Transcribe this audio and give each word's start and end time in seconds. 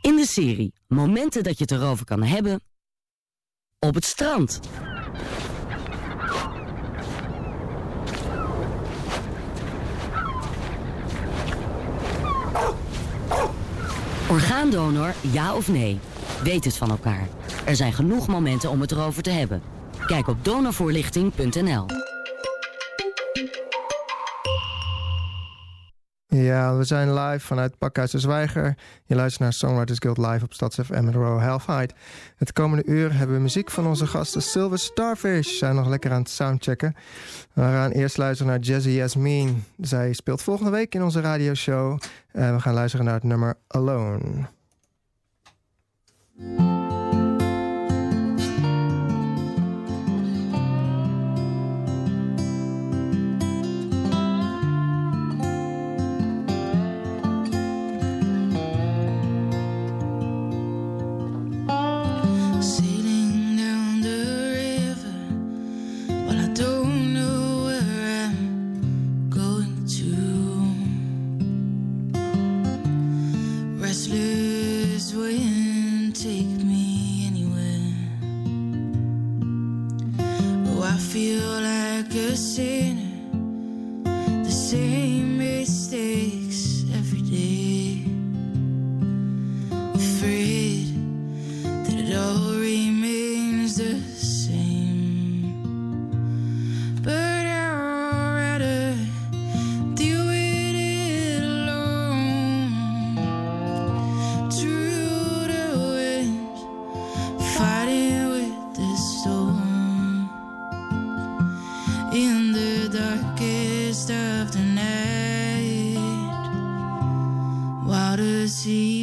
In 0.00 0.16
de 0.16 0.26
serie 0.26 0.72
Momenten 0.86 1.42
dat 1.42 1.58
je 1.58 1.64
het 1.64 1.72
erover 1.72 2.04
kan 2.04 2.22
hebben. 2.22 2.60
Op 3.78 3.94
het 3.94 4.04
strand. 4.04 4.60
Orgaandonor, 14.28 15.14
ja 15.20 15.54
of 15.54 15.68
nee? 15.68 15.98
Weet 16.42 16.64
het 16.64 16.76
van 16.76 16.90
elkaar. 16.90 17.28
Er 17.64 17.76
zijn 17.76 17.92
genoeg 17.92 18.28
momenten 18.28 18.70
om 18.70 18.80
het 18.80 18.92
erover 18.92 19.22
te 19.22 19.30
hebben. 19.30 19.62
Kijk 20.06 20.28
op 20.28 20.44
donorvoorlichting.nl. 20.44 21.99
Ja, 26.30 26.76
we 26.76 26.84
zijn 26.84 27.14
live 27.14 27.46
vanuit 27.46 27.78
Pakhuis 27.78 28.10
de 28.10 28.18
Zwijger. 28.18 28.76
Je 29.04 29.14
luistert 29.14 29.42
naar 29.42 29.52
Songwriters 29.52 29.98
Guild 29.98 30.18
live 30.18 30.44
op 30.44 30.52
StadsFM 30.52 31.04
met 31.04 31.14
Royal 31.14 31.40
Half 31.40 31.66
Het 32.36 32.52
komende 32.52 32.84
uur 32.86 33.16
hebben 33.16 33.36
we 33.36 33.42
muziek 33.42 33.70
van 33.70 33.86
onze 33.86 34.06
gasten 34.06 34.42
Silver 34.42 34.78
Starfish. 34.78 35.58
Zijn 35.58 35.74
nog 35.74 35.88
lekker 35.88 36.12
aan 36.12 36.20
het 36.20 36.30
soundchecken. 36.30 36.94
We 37.52 37.62
gaan 37.62 37.90
eerst 37.90 38.16
luisteren 38.16 38.52
naar 38.52 38.62
Jazzy 38.62 38.90
Yasmin. 38.90 39.64
Zij 39.80 40.12
speelt 40.12 40.42
volgende 40.42 40.70
week 40.70 40.94
in 40.94 41.02
onze 41.02 41.20
radioshow. 41.20 41.98
En 42.32 42.54
we 42.54 42.60
gaan 42.60 42.74
luisteren 42.74 43.06
naar 43.06 43.14
het 43.14 43.24
nummer 43.24 43.56
Alone. 43.66 44.48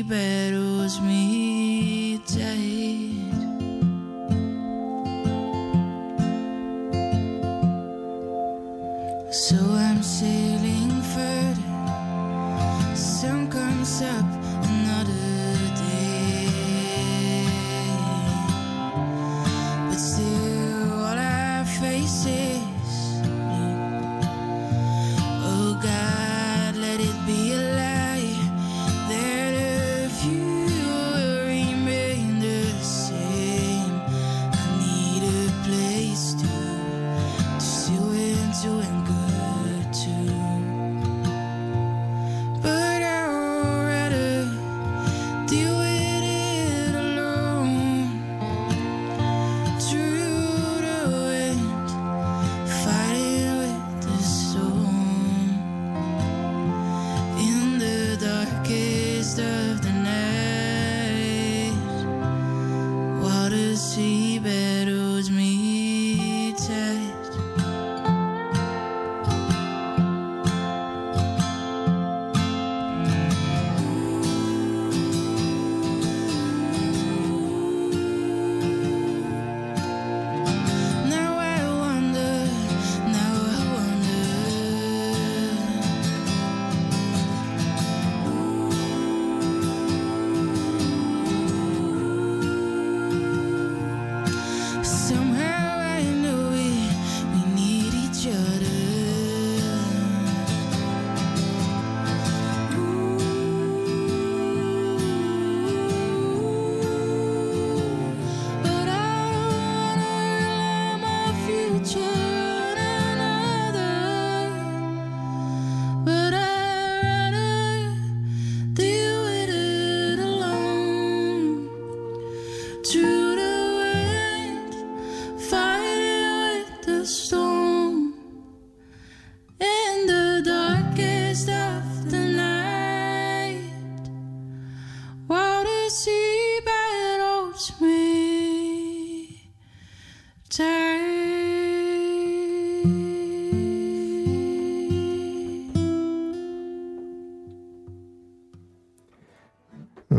But. 0.03 0.36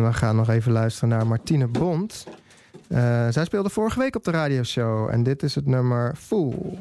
We 0.08 0.14
gaan 0.14 0.36
nog 0.36 0.48
even 0.48 0.72
luisteren 0.72 1.08
naar 1.08 1.26
Martine 1.26 1.66
Bond. 1.66 2.26
Uh, 2.88 2.98
zij 3.28 3.44
speelde 3.44 3.68
vorige 3.68 3.98
week 3.98 4.16
op 4.16 4.24
de 4.24 4.30
radioshow 4.30 5.08
en 5.10 5.22
dit 5.22 5.42
is 5.42 5.54
het 5.54 5.66
nummer 5.66 6.14
Fool. 6.16 6.78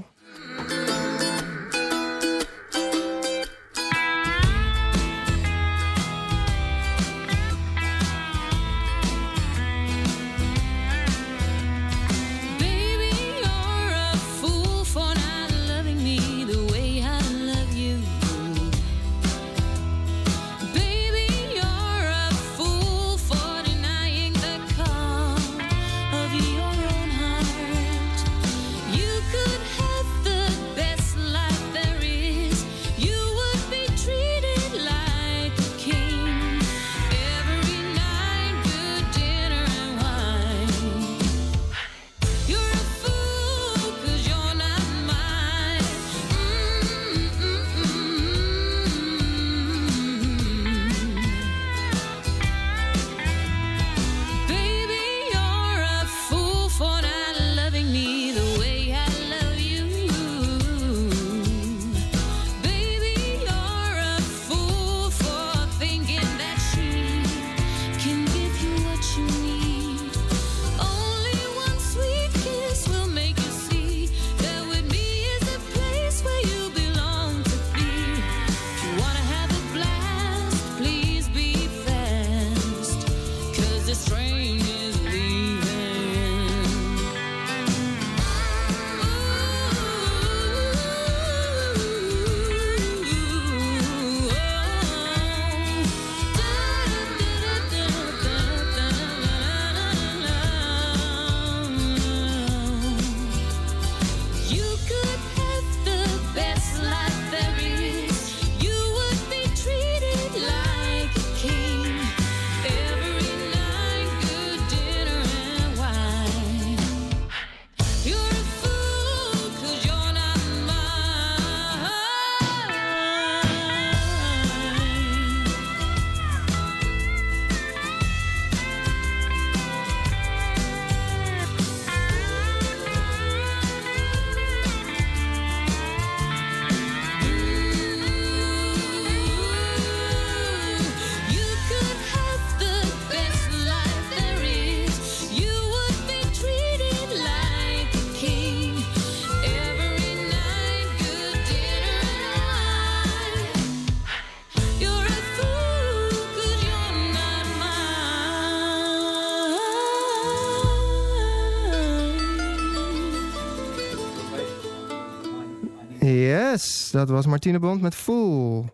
Yes, 166.87 166.95
dat 166.95 167.09
was 167.09 167.25
Martine 167.25 167.59
Bond 167.59 167.81
met 167.81 167.95
Fool. 167.95 168.69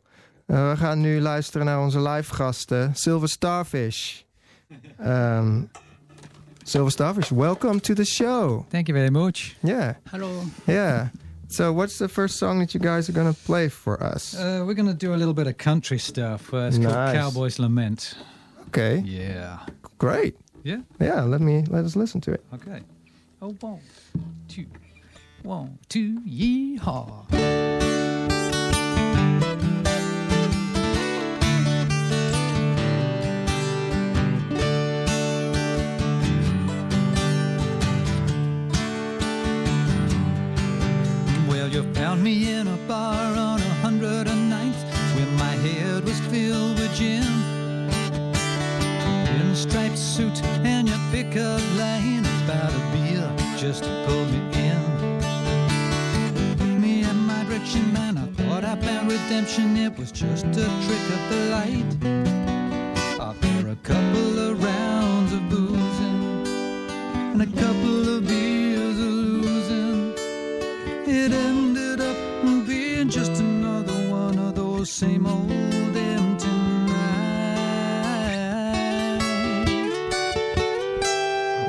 Uh, 0.48 0.70
we 0.70 0.78
gaan 0.78 1.02
nu 1.02 1.22
luisteren 1.22 1.66
naar 1.66 1.82
onze 1.82 2.02
live 2.02 2.34
gasten, 2.34 2.96
Silver 2.96 3.30
Starfish. 3.30 4.22
Um, 5.06 5.70
Silver 6.64 6.92
Starfish, 6.92 7.30
welcome 7.30 7.80
to 7.80 7.94
the 7.94 8.04
show. 8.04 8.66
Thank 8.70 8.88
you 8.88 8.98
very 9.00 9.10
much. 9.10 9.56
Yeah. 9.60 9.94
Hello. 10.12 10.44
Yeah. 10.66 11.08
So, 11.48 11.74
what's 11.74 11.98
the 11.98 12.10
first 12.10 12.38
song 12.38 12.60
that 12.60 12.72
you 12.72 12.84
guys 12.84 13.10
are 13.10 13.22
going 13.22 13.34
to 13.34 13.42
play 13.46 13.70
for 13.70 14.04
us? 14.16 14.36
Uh, 14.36 14.64
we're 14.66 14.76
going 14.76 14.98
to 14.98 15.08
do 15.08 15.14
a 15.14 15.18
little 15.18 15.34
bit 15.34 15.48
of 15.48 15.58
country 15.58 15.98
stuff. 15.98 16.54
Uh, 16.54 16.68
it's 16.68 16.78
nice. 16.78 16.94
called 16.94 17.16
Cowboy's 17.16 17.58
Lament. 17.58 18.16
Okay. 18.68 19.02
Yeah. 19.06 19.58
Great. 19.98 20.36
Yeah. 20.64 20.82
Yeah. 21.00 21.28
Let 21.30 21.42
me 21.42 21.64
let 21.70 21.84
us 21.84 21.96
listen 21.96 22.22
to 22.22 22.32
it. 22.32 22.44
Okay. 22.54 22.82
Oh, 23.40 23.56
one, 23.62 23.80
two, 24.48 24.66
one, 25.44 25.78
two, 25.88 26.22
yeehaw. 26.28 28.03
Me 42.24 42.54
in 42.54 42.68
a 42.68 42.78
bar 42.88 43.36
on 43.36 43.60
a 43.60 43.74
109th 43.84 44.84
where 45.14 45.32
my 45.38 45.56
head 45.66 46.06
was 46.06 46.18
filled 46.32 46.80
with 46.80 46.96
gin. 46.96 47.24
In 49.36 49.52
a 49.52 49.56
striped 49.56 49.98
suit 49.98 50.42
and 50.64 50.88
your 50.88 51.00
pickup 51.12 51.60
line 51.76 52.26
about 52.46 52.72
a 52.72 52.80
beer 52.94 53.30
just 53.58 53.84
pulled 54.06 54.30
me 54.32 54.40
in. 54.70 54.82
Me 56.80 57.04
in 57.04 57.18
my 57.18 57.44
direction, 57.44 57.92
man. 57.92 58.18
I 58.18 58.28
thought 58.42 58.64
I 58.64 58.78
found 58.78 59.12
redemption. 59.12 59.76
It 59.76 59.98
was 59.98 60.12
just 60.14 60.46
a 60.46 60.68
trick 60.86 61.06
of 61.18 61.30
the 61.30 61.50
light. 61.56 61.92
After 63.20 63.68
a 63.68 63.76
couple 63.84 64.40
of 64.40 64.64
rounds 64.64 65.34
of 65.34 65.50
boozing 65.50 66.48
and 67.34 67.42
a 67.42 67.48
couple 67.62 68.16
of 68.16 68.26
beers 68.26 68.98
of 68.98 69.14
losing, 69.44 70.14
it 71.06 71.34
ended 71.34 71.63
same 74.94 75.26
old 75.26 75.98
empty 75.98 76.48
nights. 76.86 77.26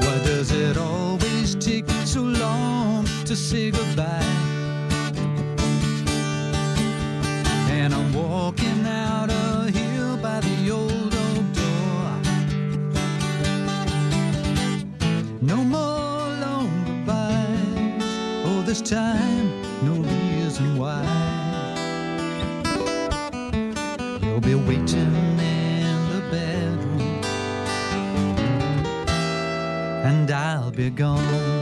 Why 0.04 0.16
does 0.26 0.50
it 0.52 0.76
always 0.76 1.54
take 1.54 1.88
so 2.04 2.20
long 2.20 3.06
to 3.24 3.34
say 3.34 3.70
goodbye? 3.70 4.20
And 7.70 7.94
I'm 7.94 8.12
walking 8.12 8.84
out 8.86 9.30
of 9.30 9.70
here 9.70 10.18
by 10.18 10.40
the 10.40 10.70
old 10.70 11.14
oak 11.26 11.46
door. 11.60 12.20
No 15.40 15.64
more 15.64 16.28
long 16.44 16.68
goodbyes. 16.84 18.04
Oh, 18.44 18.60
this 18.66 18.82
time, 18.82 19.23
waiting 24.66 25.14
in 25.38 26.08
the 26.08 26.20
bedroom, 26.30 27.22
and 30.04 30.30
I'll 30.30 30.70
be 30.70 30.90
gone. 30.90 31.53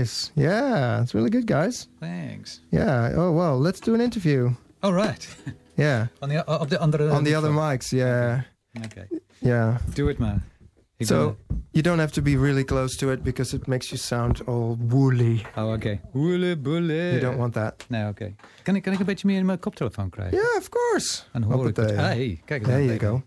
Nice. 0.00 0.32
Yeah, 0.34 1.02
it's 1.02 1.14
really 1.14 1.30
good, 1.30 1.46
guys. 1.46 1.88
Thanks. 2.00 2.60
Yeah. 2.70 3.12
Oh 3.16 3.32
well, 3.32 3.58
let's 3.58 3.80
do 3.80 3.94
an 3.94 4.00
interview. 4.00 4.50
All 4.82 4.92
right. 4.94 5.26
Yeah. 5.76 6.06
On 6.20 6.28
the, 6.28 6.44
op 6.46 6.68
the 6.68 6.78
On 6.78 7.24
the 7.24 7.34
other 7.34 7.50
mics. 7.50 7.90
Yeah. 7.90 8.42
Okay. 8.84 9.06
Yeah. 9.38 9.78
Do 9.94 10.08
it, 10.08 10.18
man. 10.18 10.42
He's 10.98 11.08
So 11.08 11.16
gonna- 11.16 11.36
you 11.72 11.82
don't 11.82 11.98
have 12.00 12.12
to 12.12 12.22
be 12.22 12.36
really 12.36 12.64
close 12.64 12.96
to 12.98 13.10
it 13.12 13.22
because 13.22 13.56
it 13.56 13.66
makes 13.66 13.88
you 13.90 13.96
sound 13.98 14.42
all 14.46 14.76
woolly. 14.78 15.42
oh, 15.56 15.70
okay. 15.72 16.00
Woele 16.14 16.54
boele. 16.56 17.12
You 17.12 17.20
don't 17.20 17.38
want 17.38 17.54
that. 17.54 17.86
Nee, 17.88 18.08
oké. 18.08 18.34
Kan, 18.62 18.76
ik, 18.76 18.82
kan 18.82 18.92
ik 18.92 18.98
een 18.98 19.06
beetje 19.06 19.26
meer 19.26 19.38
in 19.38 19.46
mijn 19.46 19.58
koptelefoon 19.58 20.10
krijgen? 20.10 20.36
Yeah, 20.36 20.56
of 20.58 20.68
course. 20.68 21.22
En 21.32 21.40
dan 21.40 21.52
hoor 21.52 21.68
ik 21.68 21.76
het. 21.76 21.90
Hey, 21.90 22.40
kijk. 22.44 22.62
There 22.64 22.84
you 22.84 22.98
go. 22.98 23.22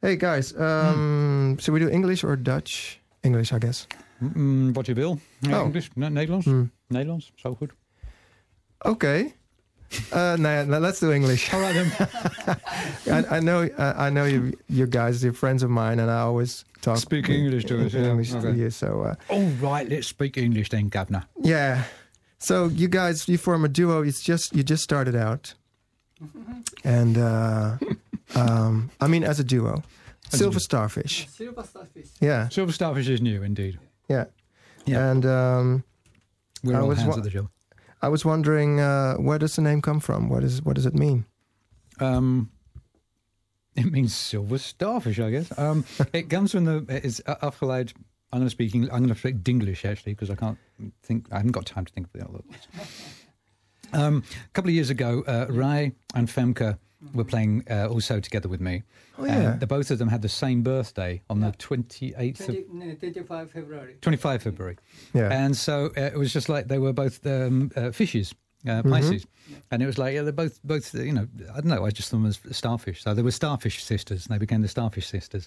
Hey 0.00 0.18
guys, 0.18 0.52
um, 0.54 1.56
should 1.58 1.78
we 1.78 1.78
do 1.78 1.88
English 1.88 2.24
or 2.24 2.42
Dutch? 2.42 2.98
English, 3.20 3.52
I 3.52 3.58
guess. 3.58 3.86
Mm, 4.18 4.72
wat 4.72 4.86
je 4.86 4.94
wil. 4.94 5.18
Ja, 5.40 5.60
Oh. 5.60 5.66
Engels? 5.66 5.88
Ne- 5.94 6.10
Nederlands? 6.10 6.46
Hmm. 6.46 6.70
Nederlands, 6.88 7.32
zo 7.34 7.54
goed. 7.54 7.72
Okay. 8.78 9.34
Uh, 10.12 10.34
no, 10.36 10.64
no, 10.64 10.78
let's 10.80 10.98
do 10.98 11.10
English. 11.12 11.52
All 11.54 11.60
right 11.60 11.74
then. 11.74 12.08
I, 13.30 13.36
I 13.36 13.40
know, 13.40 13.62
uh, 13.78 13.94
I 14.06 14.10
know 14.10 14.24
you, 14.26 14.52
you 14.66 14.86
guys. 14.88 15.22
You're 15.22 15.32
friends 15.36 15.62
of 15.62 15.70
mine, 15.70 16.00
and 16.02 16.10
I 16.10 16.20
always 16.20 16.64
talk 16.80 16.96
Speak 16.96 17.28
English 17.28 17.64
to 17.66 17.84
us, 17.84 17.92
yeah. 17.92 18.08
English 18.10 18.30
to 18.32 18.52
you. 18.52 18.70
So 18.70 18.86
uh, 18.86 19.14
All 19.28 19.48
right, 19.62 19.88
let's 19.88 20.06
speak 20.08 20.36
English 20.36 20.68
then, 20.68 20.88
governor. 20.88 21.26
yeah. 21.44 21.82
So 22.38 22.68
you 22.68 22.88
guys, 22.88 23.26
you 23.28 23.38
form 23.38 23.64
a 23.64 23.68
duo. 23.68 24.02
It's 24.02 24.22
just 24.28 24.52
you 24.54 24.62
just 24.62 24.82
started 24.82 25.14
out, 25.14 25.54
and 26.84 27.16
uh, 27.16 27.76
um, 28.34 28.90
I 29.00 29.06
mean 29.08 29.24
as 29.24 29.38
a 29.38 29.44
duo, 29.44 29.82
a 30.32 30.36
Silver 30.36 30.50
duo. 30.58 30.58
Starfish. 30.60 31.26
Silver 31.28 31.64
starfish. 31.64 32.08
Yeah, 32.20 32.48
Silver 32.50 32.72
Starfish 32.72 33.08
is 33.08 33.20
new 33.20 33.42
indeed. 33.42 33.78
Yeah, 34.08 34.24
Yeah. 34.86 35.10
And 35.10 35.24
um, 35.26 35.84
We're 36.62 36.76
I 36.76 36.80
all 36.80 36.88
was 36.88 36.98
hands 36.98 37.10
wa- 37.10 37.16
of 37.16 37.24
the 37.24 37.30
job. 37.30 37.48
I 38.02 38.08
was 38.08 38.24
wondering, 38.24 38.78
uh, 38.80 39.14
where 39.16 39.38
does 39.38 39.56
the 39.56 39.62
name 39.62 39.80
come 39.82 40.00
from? 40.00 40.28
What 40.28 40.44
is 40.44 40.62
what 40.62 40.76
does 40.76 40.86
it 40.86 40.94
mean? 40.94 41.24
Um, 41.98 42.50
it 43.74 43.86
means 43.90 44.14
silver 44.14 44.58
starfish, 44.58 45.18
I 45.18 45.30
guess. 45.30 45.56
Um, 45.58 45.84
it 46.12 46.28
comes 46.30 46.52
from 46.52 46.64
the. 46.66 46.84
It's 46.88 47.20
uh, 47.26 47.36
afgeleid. 47.42 47.92
I'm 48.32 48.40
going 48.40 48.46
to 48.46 48.50
speak. 48.50 48.74
I'm 48.74 48.88
going 48.88 49.08
to 49.08 49.14
speak 49.14 49.42
Dinglish 49.42 49.84
actually 49.84 50.12
because 50.14 50.30
I 50.30 50.34
can't 50.34 50.58
think. 51.02 51.26
I 51.32 51.36
haven't 51.38 51.52
got 51.52 51.66
time 51.66 51.84
to 51.86 51.92
think 51.92 52.06
of 52.06 52.12
the 52.12 52.24
other 52.24 52.32
words. 52.32 52.68
Um, 53.92 54.24
a 54.44 54.48
couple 54.52 54.68
of 54.68 54.74
years 54.74 54.90
ago, 54.90 55.22
uh, 55.28 55.46
Rai 55.48 55.92
and 56.12 56.26
Femke 56.26 56.76
were 57.14 57.24
playing 57.24 57.64
uh, 57.70 57.86
also 57.88 58.20
together 58.20 58.48
with 58.48 58.60
me. 58.60 58.82
Oh 59.18 59.24
And 59.24 59.42
yeah, 59.42 59.56
the 59.56 59.66
both 59.66 59.90
of 59.90 59.98
them 59.98 60.08
had 60.08 60.22
the 60.22 60.28
same 60.28 60.62
birthday 60.62 61.22
on 61.30 61.40
the 61.40 61.52
28th 61.52 62.48
of 62.48 62.56
no, 62.72 62.94
25 62.94 63.50
February. 63.50 63.96
25 64.00 64.42
February. 64.42 64.76
yeah. 65.14 65.28
And 65.32 65.56
so 65.56 65.86
uh, 65.96 66.00
it 66.02 66.18
was 66.18 66.32
just 66.32 66.48
like 66.48 66.68
they 66.68 66.78
were 66.78 66.92
both 66.92 67.26
um, 67.26 67.70
uh, 67.76 67.90
fishes, 67.90 68.34
uh, 68.66 68.82
Mm-hmm. 68.82 68.90
Pisces. 68.90 69.26
And 69.70 69.80
it 69.82 69.86
was 69.86 69.96
like, 69.96 70.14
yeah, 70.14 70.22
they're 70.22 70.32
both, 70.32 70.60
both, 70.64 70.92
you 70.92 71.12
know, 71.12 71.28
I 71.52 71.60
don't 71.60 71.66
know, 71.66 71.84
I 71.86 71.90
just 71.90 72.10
thought 72.10 72.16
them 72.18 72.26
as 72.26 72.40
starfish. 72.56 73.02
So 73.04 73.14
they 73.14 73.22
were 73.22 73.30
starfish 73.30 73.84
sisters, 73.84 74.26
and 74.26 74.34
they 74.34 74.38
became 74.38 74.60
the 74.62 74.68
starfish 74.68 75.06
sisters. 75.06 75.46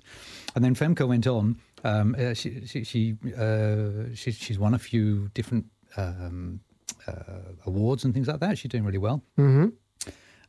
And 0.56 0.64
then 0.64 0.74
Femke 0.74 1.06
went 1.06 1.28
on. 1.28 1.58
Um, 1.84 2.16
uh, 2.18 2.34
she, 2.34 2.66
she, 2.66 2.84
she, 2.86 3.18
uh, 3.38 4.14
she, 4.16 4.32
she's 4.32 4.58
won 4.58 4.74
a 4.74 4.80
few 4.80 5.30
different 5.34 5.66
um, 5.98 6.62
uh, 7.08 7.12
awards 7.66 8.06
and 8.06 8.14
things 8.14 8.28
like 8.28 8.40
that. 8.40 8.58
She's 8.58 8.72
doing 8.72 8.86
really 8.86 8.98
well. 8.98 9.22
hmm 9.36 9.68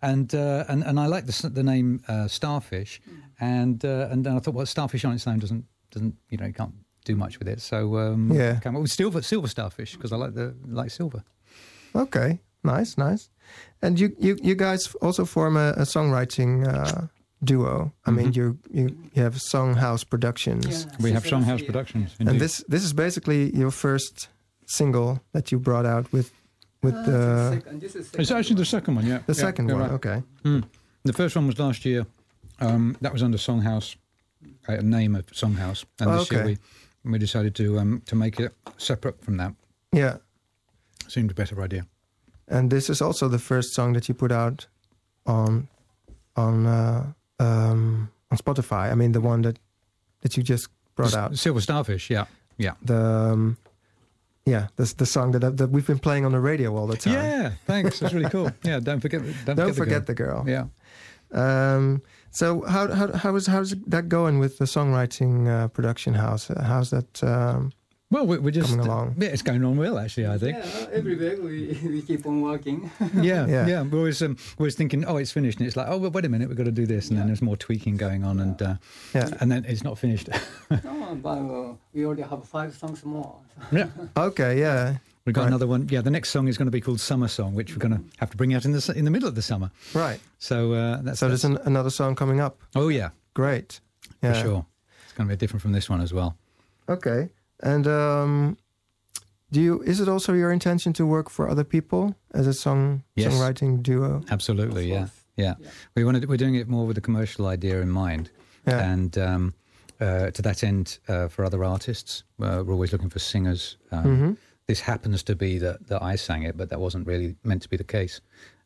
And 0.02 0.34
uh, 0.34 0.64
and 0.68 0.82
and 0.84 0.98
I 0.98 1.06
like 1.06 1.26
the 1.26 1.48
the 1.50 1.62
name 1.62 2.00
uh, 2.08 2.26
starfish, 2.28 3.00
and 3.38 3.84
uh, 3.84 4.08
and 4.10 4.24
then 4.24 4.36
I 4.36 4.40
thought, 4.40 4.54
well, 4.54 4.66
starfish 4.66 5.04
on 5.04 5.12
its 5.14 5.26
own 5.26 5.38
doesn't 5.38 5.64
doesn't 5.90 6.14
you 6.30 6.38
know 6.38 6.46
you 6.46 6.54
can't 6.54 6.74
do 7.04 7.16
much 7.16 7.38
with 7.38 7.48
it. 7.48 7.60
So 7.60 7.96
um, 7.98 8.30
Yeah. 8.32 8.60
came 8.60 8.76
up 8.76 8.82
with 8.82 8.90
silver 8.92 9.22
silver 9.22 9.48
starfish 9.48 9.96
because 9.96 10.12
I 10.12 10.16
like 10.16 10.34
the 10.34 10.54
like 10.66 10.90
silver. 10.90 11.22
Okay, 11.94 12.38
nice, 12.62 12.96
nice. 12.96 13.30
And 13.82 13.98
you, 13.98 14.14
you, 14.18 14.36
you 14.42 14.54
guys 14.54 14.94
also 15.02 15.24
form 15.24 15.56
a, 15.56 15.70
a 15.76 15.82
songwriting 15.84 16.66
uh, 16.68 17.06
duo. 17.42 17.92
I 18.06 18.10
mean, 18.12 18.26
Mhm. 18.32 18.36
you, 18.36 18.58
you, 18.70 18.96
you 19.14 19.22
have 19.22 19.34
Songhouse 19.36 20.04
Productions, 20.08 20.66
Yeah, 20.86 20.96
We 21.04 21.10
have 21.12 21.24
Songhouse 21.24 21.58
Sea, 21.60 21.66
Productions. 21.66 22.14
and 22.20 22.38
this 22.40 22.62
this 22.68 22.84
is 22.84 22.92
basically 22.92 23.50
your 23.56 23.70
first 23.72 24.28
single 24.66 25.18
that 25.32 25.50
you 25.50 25.58
brought 25.58 25.86
out 25.86 26.12
with 26.12 26.30
with 26.82 26.94
Ah, 26.94 27.02
the 27.02 27.52
second. 27.54 27.80
This 27.80 27.94
is 27.96 28.06
second 28.06 28.20
it's 28.20 28.30
actually 28.30 28.56
the 28.56 28.64
second 28.64 28.94
one, 28.96 29.06
yeah. 29.06 29.18
the 29.26 29.32
Yeah, 29.34 29.40
second 29.46 29.66
one. 29.70 29.80
right. 29.80 29.90
Okay, 29.92 30.22
Mm. 30.44 30.64
The 31.04 31.12
first 31.12 31.34
one 31.36 31.46
was 31.46 31.58
last 31.58 31.84
year. 31.84 32.06
Um, 32.60 32.96
that 33.00 33.12
was 33.12 33.22
under 33.22 33.38
Songhouse, 33.38 33.96
uh, 34.68 34.74
a 34.74 34.82
name 34.82 35.16
of 35.16 35.24
Songhouse, 35.32 35.84
and 35.98 36.10
Oh, 36.10 36.18
this 36.18 36.30
year 36.30 36.44
we 36.44 36.58
we 37.04 37.18
decided 37.18 37.54
to 37.54 37.78
um, 37.78 38.02
to 38.06 38.14
make 38.16 38.38
it 38.40 38.52
separate 38.76 39.22
from 39.24 39.36
that. 39.38 39.54
yeah. 39.92 40.16
Seemed 41.08 41.30
a 41.30 41.34
better 41.34 41.60
idea. 41.64 41.86
And 42.46 42.70
this 42.70 42.90
is 42.90 43.00
also 43.02 43.28
the 43.28 43.38
first 43.38 43.72
song 43.74 43.94
that 43.94 44.08
you 44.08 44.14
put 44.14 44.30
out 44.32 44.66
on 45.26 45.68
on 46.36 46.66
uh, 46.66 47.12
um, 47.38 48.10
on 48.30 48.38
Spotify. 48.38 48.92
I 48.92 48.94
mean, 48.94 49.12
the 49.12 49.20
one 49.20 49.42
that 49.42 49.58
that 50.20 50.36
you 50.36 50.42
just 50.42 50.68
brought 50.94 51.12
S- 51.12 51.16
out. 51.16 51.38
Silver 51.38 51.60
starfish, 51.60 52.10
yeah, 52.10 52.26
yeah. 52.58 52.74
The 52.84 52.94
um, 53.32 53.56
yeah, 54.50 54.66
the 54.76 54.92
the 54.96 55.06
song 55.06 55.32
that 55.32 55.56
that 55.56 55.70
we've 55.70 55.86
been 55.86 55.98
playing 55.98 56.24
on 56.26 56.32
the 56.32 56.40
radio 56.40 56.76
all 56.76 56.86
the 56.86 56.96
time. 56.96 57.14
Yeah, 57.14 57.52
thanks. 57.66 58.00
That's 58.00 58.14
really 58.14 58.30
cool. 58.30 58.50
Yeah, 58.70 58.80
don't 58.80 59.00
forget. 59.00 59.22
Don't, 59.46 59.56
Don't 59.56 59.74
forget, 59.74 60.06
the 60.06 60.14
girl. 60.14 60.44
the 60.44 60.50
girl. 60.52 60.70
Yeah. 61.34 61.74
Um, 61.74 62.02
so 62.30 62.62
how 62.66 62.92
how 62.92 63.06
how 63.22 63.36
is 63.36 63.46
how's 63.46 63.74
that 63.86 64.08
going 64.08 64.40
with 64.40 64.58
the 64.58 64.64
songwriting 64.66 65.46
uh, 65.48 65.68
production 65.68 66.14
house? 66.14 66.50
How's 66.62 66.90
that? 66.90 67.22
Um, 67.22 67.72
Well, 68.10 68.26
we- 68.26 68.38
we're 68.38 68.50
just 68.50 68.70
Coming 68.70 68.86
along. 68.86 69.14
Yeah, 69.18 69.28
it's 69.28 69.42
going 69.42 69.64
on 69.64 69.76
well, 69.76 69.96
actually. 69.98 70.26
I 70.26 70.36
think. 70.36 70.58
Yeah, 70.58 70.86
every 70.92 71.14
week 71.14 71.38
we, 71.40 71.88
we 71.88 72.02
keep 72.02 72.26
on 72.26 72.40
working. 72.42 72.90
Yeah, 73.14 73.46
Yeah. 73.46 73.66
yeah. 73.68 73.82
We're 73.82 73.98
always 73.98 74.20
um, 74.22 74.36
we're 74.58 74.64
always 74.64 74.74
thinking, 74.74 75.04
oh, 75.04 75.16
it's 75.16 75.30
finished, 75.30 75.58
and 75.58 75.66
it's 75.68 75.76
like, 75.76 75.86
oh, 75.88 75.96
well, 75.98 76.10
wait 76.10 76.24
a 76.24 76.28
minute, 76.28 76.48
we've 76.48 76.56
got 76.58 76.64
to 76.64 76.72
do 76.72 76.86
this, 76.86 77.08
and 77.08 77.16
then 77.18 77.26
there's 77.28 77.40
more 77.42 77.56
tweaking 77.56 77.96
going 77.96 78.24
on, 78.24 78.40
and 78.40 78.60
uh, 78.60 78.74
yeah. 79.14 79.30
and 79.40 79.50
then 79.52 79.64
it's 79.64 79.84
not 79.84 79.96
finished. 79.98 80.28
no, 80.70 81.18
but 81.22 81.28
uh, 81.38 81.74
we 81.94 82.04
already 82.04 82.22
have 82.22 82.44
five 82.48 82.74
songs 82.74 83.04
more. 83.04 83.36
yeah. 83.72 83.86
Okay. 84.16 84.58
Yeah. 84.58 84.96
We've 85.26 85.34
got 85.34 85.42
Right. 85.42 85.48
another 85.48 85.66
one. 85.68 85.86
Yeah, 85.90 86.00
the 86.00 86.10
next 86.10 86.30
song 86.30 86.48
is 86.48 86.56
going 86.58 86.66
to 86.66 86.72
be 86.72 86.80
called 86.80 86.98
Summer 86.98 87.28
Song, 87.28 87.54
which 87.54 87.72
we're 87.76 87.78
going 87.88 87.92
to 87.96 88.02
have 88.18 88.30
to 88.30 88.36
bring 88.36 88.54
out 88.54 88.64
in 88.64 88.72
the 88.72 88.92
in 88.96 89.04
the 89.04 89.10
middle 89.10 89.28
of 89.28 89.34
the 89.36 89.42
summer. 89.42 89.70
Right. 89.94 90.18
So 90.38 90.72
uh, 90.72 91.02
that's 91.02 91.20
So 91.20 91.28
there's 91.28 91.44
an, 91.44 91.58
another 91.64 91.90
song 91.90 92.16
coming 92.16 92.40
up. 92.40 92.58
oh 92.74 92.88
yeah, 92.88 93.10
Great. 93.34 93.80
Yeah. 94.22 94.32
for 94.32 94.40
sure. 94.40 94.66
It's 95.04 95.12
going 95.12 95.28
to 95.28 95.34
be 95.34 95.38
different 95.38 95.62
from 95.62 95.72
this 95.72 95.88
one 95.88 96.00
as 96.00 96.12
well. 96.12 96.36
Okay. 96.88 97.28
And 97.62 97.86
um, 97.86 98.56
do 99.52 99.60
you? 99.60 99.82
Is 99.82 100.00
it 100.00 100.08
also 100.08 100.32
your 100.32 100.52
intention 100.52 100.92
to 100.94 101.06
work 101.06 101.28
for 101.30 101.48
other 101.48 101.64
people 101.64 102.14
as 102.34 102.46
a 102.46 102.52
song 102.54 103.02
Yes. 103.16 103.32
songwriting 103.34 103.82
duo? 103.82 104.22
Absolutely, 104.30 104.88
yeah, 104.88 105.08
yeah. 105.36 105.54
Yeah. 105.60 105.68
We 105.94 106.04
wanted 106.04 106.28
we're 106.28 106.36
doing 106.36 106.54
it 106.56 106.68
more 106.68 106.86
with 106.86 106.98
a 106.98 107.00
commercial 107.00 107.46
idea 107.46 107.80
in 107.80 107.90
mind. 107.90 108.30
Yeah. 108.66 108.92
And 108.92 109.16
um, 109.18 109.54
uh, 110.00 110.30
to 110.30 110.42
that 110.42 110.62
end, 110.62 110.98
uh, 111.08 111.28
for 111.28 111.44
other 111.44 111.64
artists, 111.64 112.24
uh, 112.40 112.62
we're 112.64 112.72
always 112.74 112.92
looking 112.92 113.10
for 113.10 113.18
singers. 113.18 113.76
Um, 113.90 114.04
Mhm. 114.04 114.36
This 114.66 114.80
happens 114.80 115.22
to 115.24 115.34
be 115.34 115.58
that, 115.58 115.88
that 115.88 116.00
I 116.02 116.16
sang 116.16 116.44
it, 116.44 116.56
but 116.56 116.68
that 116.68 116.78
wasn't 116.78 117.06
really 117.06 117.34
meant 117.42 117.62
to 117.62 117.68
be 117.68 117.76
the 117.76 117.84
case. 117.98 118.20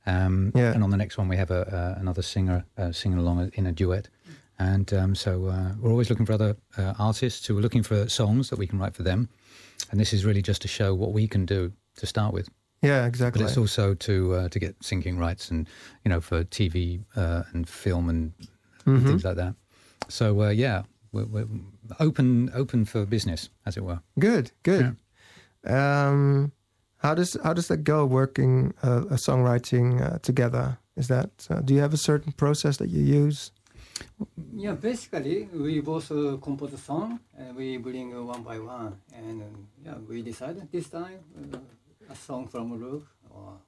Um, 0.07 0.53
Yeah. 0.55 0.73
And 0.75 0.83
on 0.85 0.91
the 0.91 0.97
next 0.97 1.17
one, 1.17 1.29
we 1.29 1.37
have 1.37 1.51
a, 1.51 1.63
uh, 1.97 2.01
another 2.01 2.23
singer 2.23 2.65
uh, 2.77 2.93
singing 2.93 3.19
along 3.19 3.51
in 3.55 3.67
a 3.67 3.73
duet. 3.73 4.09
And 4.59 4.93
um, 4.95 5.15
so 5.15 5.47
uh, 5.47 5.73
we're 5.81 5.91
always 5.91 6.11
looking 6.11 6.27
for 6.27 6.33
other 6.35 6.57
uh, 6.79 6.95
artists 6.99 7.47
who 7.47 7.59
are 7.59 7.61
looking 7.61 7.83
for 7.83 8.09
songs 8.09 8.51
that 8.51 8.59
we 8.59 8.67
can 8.67 8.79
write 8.79 8.95
for 8.95 9.03
them. 9.03 9.29
And 9.91 9.99
this 10.01 10.13
is 10.13 10.25
really 10.25 10.43
just 10.43 10.63
to 10.63 10.69
show 10.69 10.95
what 10.95 11.13
we 11.13 11.27
can 11.27 11.45
do 11.47 11.73
to 11.97 12.07
start 12.07 12.33
with. 12.33 12.49
Yeah. 12.83 13.07
Exactly. 13.07 13.43
But 13.43 13.49
it's 13.49 13.59
also 13.59 13.95
to 13.95 14.35
uh, 14.35 14.49
to 14.51 14.59
get 14.59 14.77
singing 14.83 15.19
rights 15.19 15.51
and 15.51 15.67
you 16.05 16.09
know 16.09 16.21
for 16.21 16.45
TV 16.45 17.01
uh, 17.17 17.43
and 17.53 17.69
film 17.69 18.09
and, 18.09 18.33
Mhm. 18.87 19.07
things 19.07 19.25
like 19.25 19.37
that. 19.37 19.55
So 20.09 20.43
uh, 20.43 20.51
yeah, 20.51 20.83
we're, 21.13 21.25
we're 21.25 21.49
open 22.01 22.51
open 22.55 22.85
for 22.85 23.07
business, 23.07 23.49
as 23.65 23.77
it 23.77 23.83
were. 23.83 24.01
Good. 24.19 24.53
Good. 24.63 24.97
Um, 25.65 26.53
how 26.99 27.15
does 27.15 27.37
how 27.43 27.53
does 27.55 27.69
that 27.69 27.79
go? 27.85 28.05
Working 28.05 28.75
uh, 28.83 29.05
a 29.11 29.15
songwriting 29.17 30.01
uh, 30.03 30.19
together. 30.19 30.79
Is 30.97 31.09
that? 31.09 31.31
Uh, 31.51 31.61
do 31.61 31.75
you 31.75 31.81
have 31.81 31.95
a 31.95 31.99
certain 31.99 32.33
process 32.33 32.77
that 32.77 32.89
you 32.91 33.03
use? 33.03 33.51
Yeah, 34.57 34.73
basically 34.73 35.49
we 35.53 35.81
both 35.81 36.11
uh, 36.11 36.37
compose 36.41 36.73
a 36.73 36.79
song 36.79 37.19
and 37.37 37.57
we 37.57 37.77
bring 37.77 38.15
uh, 38.15 38.23
one 38.23 38.43
by 38.43 38.59
one, 38.59 38.97
and 39.15 39.43
um, 39.43 39.67
yeah, 39.85 39.95
we 40.09 40.23
decide 40.23 40.57
this 40.71 40.89
time 40.89 41.19
uh, 41.53 41.59
a 42.13 42.15
song 42.15 42.47
from 42.47 42.73
Luke 42.81 43.07
or 43.31 43.59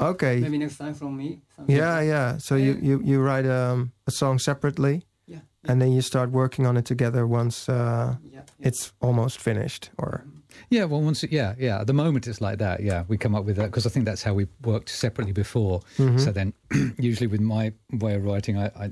Okay. 0.00 0.40
maybe 0.40 0.58
next 0.58 0.78
time 0.78 0.94
from 0.94 1.16
me. 1.16 1.40
Yeah, 1.68 1.96
like 1.96 2.06
yeah. 2.06 2.38
So 2.38 2.54
you 2.56 2.78
you 2.82 3.00
you 3.04 3.20
write 3.20 3.46
um, 3.46 3.92
a 4.06 4.10
song 4.10 4.38
separately. 4.38 5.02
Yeah, 5.26 5.40
yeah, 5.64 5.72
and 5.72 5.80
then 5.80 5.92
you 5.92 6.00
start 6.02 6.30
working 6.30 6.66
on 6.66 6.76
it 6.76 6.84
together 6.84 7.26
once 7.26 7.68
uh, 7.68 7.74
yeah, 8.22 8.30
yeah. 8.32 8.68
it's 8.68 8.92
almost 9.00 9.38
finished. 9.40 9.90
Or 9.98 10.24
Yeah, 10.70 10.84
well, 10.88 11.02
once 11.02 11.24
it, 11.26 11.32
yeah, 11.32 11.54
yeah. 11.58 11.80
At 11.80 11.86
the 11.86 11.92
moment, 11.92 12.26
it's 12.26 12.40
like 12.40 12.58
that. 12.58 12.80
Yeah, 12.80 13.04
we 13.08 13.16
come 13.18 13.34
up 13.38 13.44
with 13.46 13.56
that 13.56 13.66
because 13.70 13.86
I 13.86 13.90
think 13.90 14.06
that's 14.06 14.22
how 14.24 14.34
we 14.34 14.46
worked 14.64 14.88
separately 14.88 15.32
before. 15.32 15.80
Mhm. 15.98 16.18
So 16.20 16.32
then, 16.32 16.52
usually 16.98 17.26
with 17.28 17.40
my 17.40 17.72
way 17.90 18.14
of 18.16 18.24
writing, 18.24 18.56
I. 18.58 18.66
I 18.84 18.90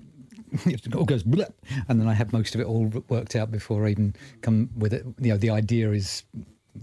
it 0.66 0.94
all 0.94 1.04
goes 1.04 1.22
blip, 1.22 1.54
and 1.88 2.00
then 2.00 2.08
I 2.08 2.14
have 2.14 2.32
most 2.32 2.54
of 2.54 2.60
it 2.60 2.66
all 2.66 2.86
worked 3.08 3.36
out 3.36 3.50
before 3.50 3.86
I 3.86 3.90
even 3.90 4.14
come 4.42 4.70
with 4.76 4.92
it. 4.92 5.04
You 5.20 5.30
know, 5.32 5.36
the 5.36 5.50
idea 5.50 5.90
is 5.90 6.24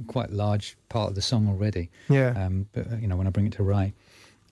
quite 0.07 0.29
a 0.29 0.33
large 0.35 0.77
part 0.89 1.09
of 1.09 1.15
the 1.15 1.21
song 1.21 1.47
already. 1.49 1.89
yeah, 2.09 2.29
um, 2.45 2.67
but, 2.73 2.91
uh, 2.91 2.95
you 2.97 3.07
know, 3.07 3.15
when 3.17 3.27
I 3.27 3.29
bring 3.29 3.47
it 3.47 3.53
to 3.53 3.63
Ray. 3.63 3.93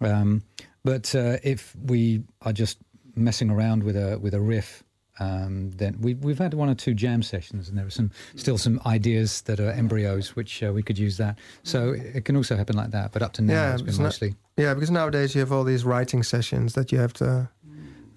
Um, 0.02 0.44
but 0.84 1.14
uh, 1.16 1.38
if 1.44 1.76
we 1.86 2.24
are 2.42 2.54
just 2.54 2.78
messing 3.16 3.50
around 3.50 3.84
with 3.84 3.96
a 3.98 4.18
with 4.20 4.34
a 4.34 4.40
riff 4.42 4.84
um, 5.22 5.72
then 5.72 5.98
we, 6.00 6.14
we've 6.14 6.38
had 6.38 6.54
one 6.54 6.70
or 6.70 6.76
two 6.76 6.94
jam 6.94 7.22
sessions, 7.22 7.68
and 7.68 7.78
there 7.78 7.86
are 7.86 7.90
some 7.90 8.10
still 8.38 8.58
some 8.58 8.80
ideas 8.86 9.42
that 9.42 9.60
are 9.60 9.70
embryos, 9.72 10.34
which 10.34 10.64
uh, 10.64 10.72
we 10.72 10.82
could 10.82 10.98
use 10.98 11.18
that. 11.18 11.38
So 11.64 11.92
it 11.92 12.24
can 12.24 12.38
also 12.38 12.56
happen 12.56 12.78
like 12.78 12.92
that. 12.92 13.12
But 13.12 13.22
up 13.22 13.34
to 13.34 13.42
now, 13.42 13.54
Yeah, 13.54 13.74
it's 13.74 13.82
been 13.82 13.90
it's 13.90 13.98
not- 13.98 14.06
mostly. 14.06 14.36
Yeah, 14.56 14.74
because 14.74 14.90
nowadays 14.92 15.36
you 15.36 15.42
have 15.42 15.52
all 15.52 15.66
these 15.66 15.84
writing 15.84 16.24
sessions 16.24 16.74
that 16.76 16.94
you 16.94 17.00
have 17.00 17.12
to. 17.16 17.50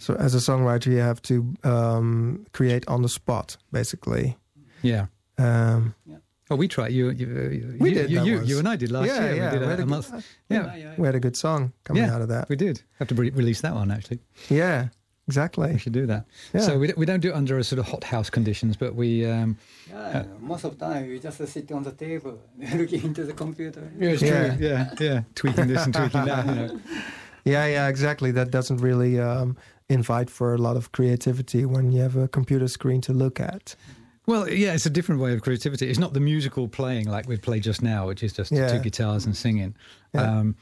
So 0.02 0.14
as 0.16 0.34
a 0.34 0.38
songwriter, 0.38 0.86
you 0.86 0.98
have 0.98 1.22
to 1.22 1.34
um, 1.62 2.44
create 2.52 2.84
on 2.88 3.02
the 3.02 3.08
spot, 3.08 3.56
basically. 3.70 4.36
Yeah. 4.82 5.06
Um, 5.38 5.94
Oh, 6.50 6.56
we 6.56 6.68
tried. 6.68 6.92
You, 6.92 7.10
you, 7.10 7.26
We 7.80 7.88
you, 7.90 7.94
did 7.94 8.10
you, 8.10 8.18
that 8.18 8.26
you, 8.26 8.42
you 8.44 8.58
and 8.58 8.68
I 8.68 8.76
did 8.76 8.90
last 8.90 9.06
yeah, 9.06 9.20
year. 9.24 9.36
yeah, 9.36 9.52
we 9.52 9.58
did 9.58 9.60
we 9.60 9.66
had 9.68 9.68
a, 9.68 9.68
a 9.68 9.72
a 9.72 9.76
good- 9.76 9.88
month. 9.88 10.26
Yeah, 10.50 10.74
yeah, 10.76 10.94
we 10.98 11.06
had 11.06 11.14
a 11.14 11.20
good 11.20 11.36
song 11.36 11.72
coming 11.84 12.02
Yeah. 12.02 12.14
out 12.14 12.20
of 12.20 12.28
that. 12.28 12.48
we 12.50 12.56
did. 12.56 12.82
Have 12.98 13.08
to 13.08 13.14
re- 13.14 13.30
release 13.30 13.60
that 13.62 13.74
one 13.74 13.90
actually. 13.90 14.18
Yeah, 14.50 14.88
exactly. 15.28 15.72
We 15.72 15.78
should 15.78 15.94
do 15.94 16.04
that. 16.06 16.26
Yeah. 16.52 16.60
So 16.60 16.78
we, 16.78 16.92
we 16.96 17.06
don't 17.06 17.20
do 17.20 17.30
it 17.30 17.34
under 17.34 17.56
a 17.56 17.64
sort 17.64 17.78
of 17.78 17.86
hot 17.86 18.04
house 18.04 18.28
conditions, 18.28 18.76
but 18.76 18.94
we. 18.94 19.24
Um, 19.24 19.56
Yeah, 19.88 20.24
most 20.40 20.64
of 20.64 20.78
the 20.78 20.84
time 20.84 21.08
we 21.08 21.20
just 21.20 21.38
sit 21.48 21.72
on 21.72 21.84
the 21.84 21.92
table 21.92 22.38
looking 22.76 23.02
into 23.04 23.24
the 23.24 23.32
computer. 23.32 23.90
yeah, 23.98 24.10
it's 24.10 24.22
Yeah. 24.22 24.56
true. 24.56 24.66
Yeah, 24.68 24.94
yeah. 25.00 25.22
Tweaking 25.34 25.68
this 25.68 25.84
and 25.86 25.94
tweaking 25.94 26.24
that. 26.26 26.46
You 26.46 26.54
know. 26.54 26.80
Yeah, 27.44 27.66
yeah, 27.66 27.88
exactly. 27.88 28.30
That 28.32 28.50
doesn't 28.52 28.76
really 28.76 29.18
um, 29.18 29.56
invite 29.92 30.30
for 30.30 30.54
a 30.54 30.58
lot 30.58 30.76
of 30.76 30.92
creativity 30.92 31.64
when 31.64 31.92
you 31.92 32.00
have 32.02 32.16
a 32.16 32.28
computer 32.28 32.68
screen 32.68 33.00
to 33.02 33.12
look 33.12 33.40
at. 33.40 33.74
Well, 34.26 34.48
yeah, 34.48 34.72
it's 34.74 34.86
a 34.86 34.90
different 34.90 35.20
way 35.20 35.32
of 35.34 35.42
creativity. 35.42 35.88
It's 35.90 35.98
not 35.98 36.12
the 36.12 36.20
musical 36.20 36.68
playing 36.68 37.06
like 37.08 37.26
we 37.28 37.36
played 37.36 37.64
just 37.64 37.82
now, 37.82 38.06
which 38.06 38.22
is 38.22 38.32
just 38.32 38.52
Yeah. 38.52 38.68
two 38.68 38.78
guitars 38.78 39.26
and 39.26 39.36
singing. 39.36 39.74
Yeah. 40.14 40.22
Um, 40.38 40.56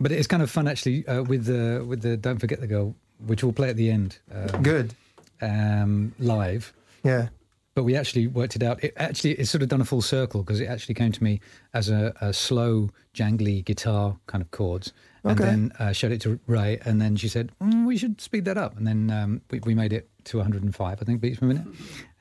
but 0.00 0.10
it's 0.12 0.26
kind 0.26 0.42
of 0.42 0.50
fun 0.50 0.66
actually 0.68 1.06
uh, 1.06 1.22
with 1.22 1.44
the 1.46 1.84
with 1.86 2.02
the 2.02 2.16
"Don't 2.16 2.38
Forget 2.38 2.60
the 2.60 2.66
Girl," 2.66 2.94
which 3.26 3.42
we'll 3.44 3.52
play 3.52 3.70
at 3.70 3.76
the 3.76 3.90
end 3.90 4.18
um, 4.34 4.62
Good. 4.62 4.94
um, 5.40 6.14
live. 6.18 6.72
Yeah. 7.04 7.28
But 7.74 7.84
we 7.84 7.94
actually 7.94 8.26
worked 8.26 8.56
it 8.56 8.62
out. 8.62 8.82
It 8.82 8.94
actually 8.96 9.32
it's 9.32 9.50
sort 9.50 9.62
of 9.62 9.68
done 9.68 9.80
a 9.80 9.84
full 9.84 10.02
circle 10.02 10.42
because 10.42 10.60
it 10.60 10.66
actually 10.66 10.94
came 10.94 11.12
to 11.12 11.22
me 11.22 11.40
as 11.74 11.88
a, 11.90 12.12
a 12.20 12.32
slow, 12.32 12.90
jangly 13.14 13.64
guitar 13.64 14.16
kind 14.26 14.42
of 14.42 14.50
chords, 14.50 14.92
and 15.26 15.40
Okay. 15.40 15.44
then 15.50 15.72
uh, 15.78 15.92
showed 15.92 16.12
it 16.12 16.20
to 16.22 16.38
Ray, 16.46 16.78
and 16.84 17.00
then 17.00 17.16
she 17.16 17.28
said 17.28 17.50
mm, 17.60 17.86
we 17.86 17.96
should 17.98 18.20
speed 18.20 18.44
that 18.46 18.56
up, 18.56 18.76
and 18.76 18.86
then 18.86 19.10
um, 19.10 19.40
we, 19.50 19.60
we 19.60 19.74
made 19.74 19.92
it 19.92 20.08
to 20.24 20.38
105, 20.38 20.98
I 21.00 21.04
think, 21.04 21.20
beats 21.20 21.38
per 21.40 21.46
minute, 21.46 21.66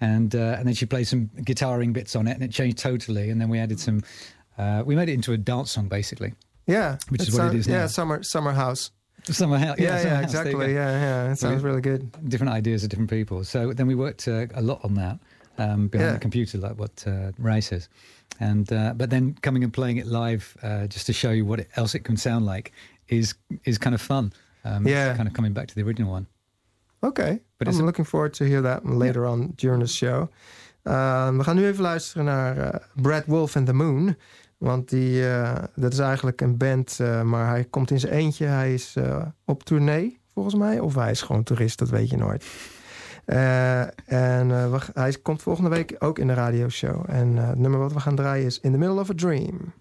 and 0.01 0.35
uh, 0.35 0.55
and 0.57 0.67
then 0.67 0.73
she 0.75 0.85
played 0.85 1.07
some 1.07 1.29
guitaring 1.37 1.93
bits 1.93 2.15
on 2.15 2.27
it, 2.27 2.31
and 2.31 2.43
it 2.43 2.51
changed 2.51 2.77
totally, 2.77 3.29
and 3.29 3.39
then 3.39 3.49
we 3.49 3.59
added 3.59 3.79
some. 3.79 4.01
Uh, 4.57 4.83
we 4.85 4.95
made 4.95 5.09
it 5.09 5.13
into 5.13 5.33
a 5.33 5.37
dance 5.37 5.71
song 5.71 5.87
basically. 5.87 6.33
Yeah. 6.67 6.97
Which 7.09 7.21
is 7.27 7.37
what 7.37 7.53
it 7.53 7.59
is 7.59 7.67
Yeah, 7.67 7.81
now. 7.81 7.87
summer 7.87 8.51
house. 8.53 8.91
summer 9.23 9.57
house. 9.57 9.77
Yeah, 9.77 9.97
yeah, 9.97 10.03
there 10.03 10.17
you 10.17 10.23
exactly. 10.23 10.73
Yeah, 10.73 10.91
yeah. 11.25 11.31
It 11.31 11.37
sounds 11.37 11.61
really 11.63 11.81
good. 11.81 12.09
different 12.29 12.53
ideas 12.53 12.83
of 12.83 12.89
different 12.89 13.09
people. 13.09 13.43
So 13.43 13.73
then 13.73 13.85
we 13.87 13.95
worked 13.95 14.27
uh, 14.27 14.47
a 14.55 14.61
lot 14.61 14.79
on 14.83 14.93
that 14.95 15.19
um, 15.57 15.87
behind 15.89 16.07
Yeah. 16.09 16.13
the 16.13 16.19
computer, 16.19 16.57
like 16.57 16.79
what 16.79 17.03
uh, 17.05 17.33
Ray 17.37 17.61
says. 17.61 17.89
And 18.39 18.71
uh, 18.73 18.93
but 18.95 19.09
then 19.09 19.35
coming 19.41 19.63
and 19.63 19.71
playing 19.73 19.97
it 19.97 20.07
live, 20.07 20.55
uh, 20.63 20.87
just 20.87 21.05
to 21.07 21.13
show 21.13 21.31
you 21.31 21.45
what 21.45 21.59
it, 21.59 21.69
else 21.75 21.93
it 21.95 22.03
can 22.05 22.17
sound 22.17 22.45
like, 22.45 22.71
is 23.05 23.39
is 23.61 23.77
kind 23.77 23.93
of 23.95 24.01
fun. 24.01 24.31
Um, 24.65 24.87
Yeah. 24.87 25.15
kind 25.15 25.27
of 25.27 25.33
coming 25.33 25.53
back 25.53 25.65
to 25.67 25.73
the 25.73 25.81
original 25.83 26.11
one. 26.13 26.25
Oké, 26.99 27.39
But 27.57 27.67
I'm 27.67 27.83
looking 27.83 28.07
forward 28.07 28.33
to 28.33 28.45
hear 28.45 28.61
that 28.61 28.83
later 28.83 29.25
on 29.25 29.51
during 29.55 29.83
the 29.83 29.89
show. 29.89 30.21
Uh, 30.83 31.37
we 31.37 31.43
gaan 31.43 31.55
nu 31.55 31.65
even 31.65 31.81
luisteren 31.81 32.25
naar 32.25 32.57
eh, 32.57 32.79
Brad 33.01 33.25
Wolf 33.25 33.55
and 33.55 33.65
the 33.65 33.73
Moon. 33.73 34.15
Want 34.57 34.89
die, 34.89 35.27
eh, 35.29 35.63
dat 35.75 35.93
is 35.93 35.99
eigenlijk 35.99 36.41
een 36.41 36.57
band, 36.57 36.99
eh, 36.99 37.21
maar 37.21 37.47
hij 37.49 37.63
komt 37.65 37.91
in 37.91 37.99
zijn 37.99 38.13
eentje. 38.13 38.45
Hij 38.45 38.73
is 38.73 38.95
op 39.45 39.63
tournee, 39.63 40.19
volgens 40.33 40.55
mij. 40.55 40.79
Of 40.79 40.95
hij 40.95 41.11
is 41.11 41.21
gewoon 41.21 41.43
toerist, 41.43 41.79
dat 41.79 41.89
weet 41.89 42.09
je 42.09 42.17
nooit. 42.17 42.45
En 44.05 44.47
we- 44.71 44.79
hij 44.93 45.11
komt 45.21 45.41
volgende 45.41 45.69
week 45.69 45.95
ook 45.99 46.19
in 46.19 46.27
de 46.27 46.33
radioshow. 46.33 47.03
En 47.07 47.35
het 47.37 47.57
nummer 47.57 47.79
wat 47.79 47.93
we 47.93 47.99
gaan 47.99 48.15
draaien 48.15 48.45
is 48.45 48.59
In 48.59 48.71
the 48.71 48.77
Middle 48.77 48.99
of 48.99 49.09
a 49.09 49.13
Dream. 49.15 49.73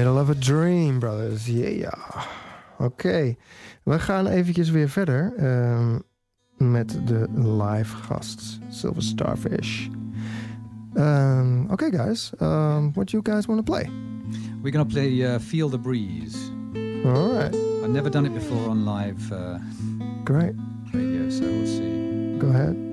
Middle 0.00 0.18
of 0.18 0.30
a 0.30 0.34
Dream, 0.34 0.98
brothers. 0.98 1.46
Yeah. 1.46 1.92
Oké, 2.78 2.84
Okay. 2.84 3.36
we 3.82 3.98
gaan 3.98 4.26
eventjes 4.26 4.70
weer 4.70 4.88
verder 4.88 5.32
um, 5.38 6.02
met 6.56 7.00
de 7.06 7.26
live 7.34 7.96
gast, 7.96 8.58
Silver 8.68 9.02
Starfish. 9.02 9.88
Um, 10.94 11.66
okay, 11.70 11.90
guys, 11.90 12.32
um, 12.38 12.90
what 12.94 13.06
do 13.10 13.16
you 13.16 13.22
guys 13.22 13.46
want 13.46 13.66
to 13.66 13.72
play? 13.72 13.88
We're 14.62 14.72
going 14.72 14.88
to 14.88 14.92
play 14.94 15.22
uh, 15.34 15.38
Feel 15.38 15.68
the 15.68 15.78
Breeze. 15.78 16.50
All 17.04 17.32
right. 17.32 17.54
I've 17.82 17.92
never 17.92 18.10
done 18.10 18.26
it 18.26 18.32
before 18.34 18.68
on 18.70 18.84
live 18.84 19.32
uh, 19.32 19.58
Great. 20.24 20.54
radio, 20.94 21.28
so 21.30 21.44
we'll 21.44 21.66
see. 21.66 22.38
Go 22.38 22.48
ahead. 22.48 22.89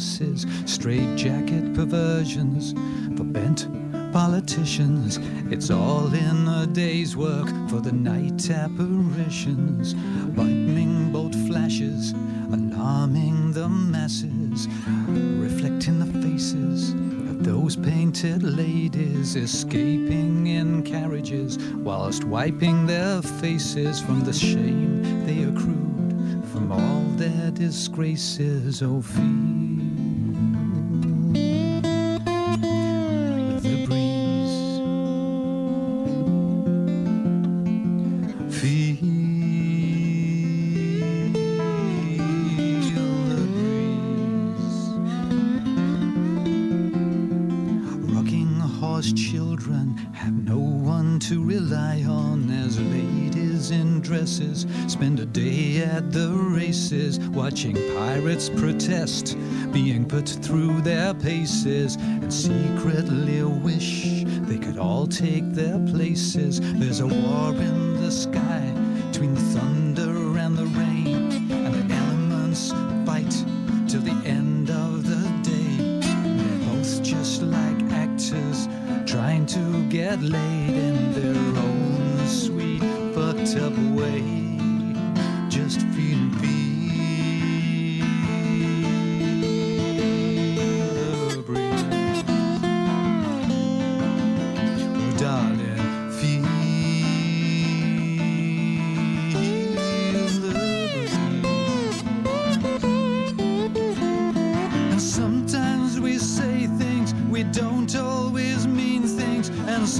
Horses, 0.00 0.46
straight 0.66 1.16
jacket 1.16 1.74
perversions 1.74 2.72
for 3.16 3.24
bent 3.24 3.68
politicians. 4.12 5.18
It's 5.50 5.70
all 5.70 6.12
in 6.12 6.48
a 6.48 6.66
day's 6.66 7.16
work 7.16 7.48
for 7.68 7.80
the 7.80 7.92
night 7.92 8.50
apparitions, 8.50 9.94
lightning 10.36 11.12
bolt 11.12 11.34
flashes, 11.46 12.12
alarming 12.52 13.52
the 13.52 13.68
masses, 13.68 14.68
reflecting 15.08 15.98
the 15.98 16.20
faces 16.20 16.94
those 17.42 17.74
painted 17.74 18.42
ladies 18.42 19.34
escaping 19.34 20.46
in 20.46 20.82
carriages 20.82 21.58
whilst 21.76 22.24
wiping 22.24 22.86
their 22.86 23.22
faces 23.22 24.00
from 24.00 24.20
the 24.20 24.32
shame 24.32 25.02
they 25.24 25.42
accrued 25.44 26.44
from 26.52 26.70
all 26.70 27.02
their 27.16 27.50
disgraces. 27.50 28.82
Oh, 28.82 29.00
watching 57.50 57.74
pirates 57.96 58.48
protest, 58.48 59.36
being 59.72 60.06
put 60.06 60.28
through 60.28 60.80
their 60.82 61.12
paces, 61.12 61.96
and 61.96 62.32
secretly 62.32 63.42
wish 63.42 64.22
they 64.46 64.56
could 64.56 64.78
all 64.78 65.04
take 65.04 65.42
their 65.52 65.80
places. 65.80 66.60
There's 66.78 67.00
a 67.00 67.08
war 67.08 67.52
in 67.52 68.00
the 68.00 68.12
sky 68.12 68.79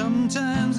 love, 0.01 0.70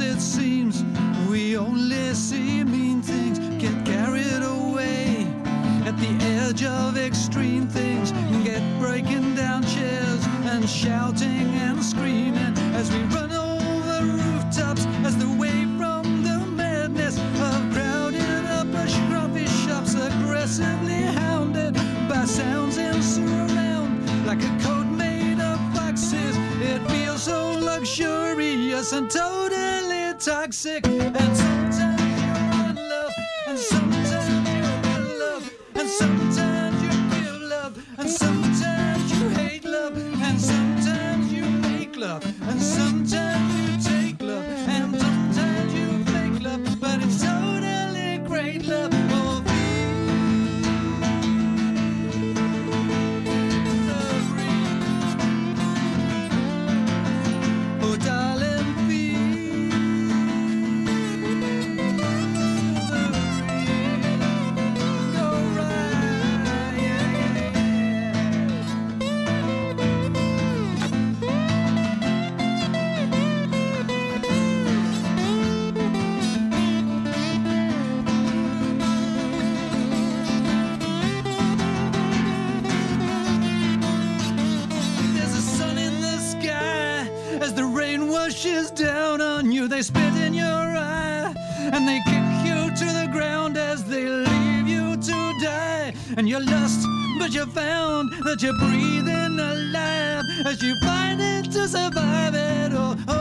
survive 102.32 102.72
it 102.72 103.10
all. 103.10 103.21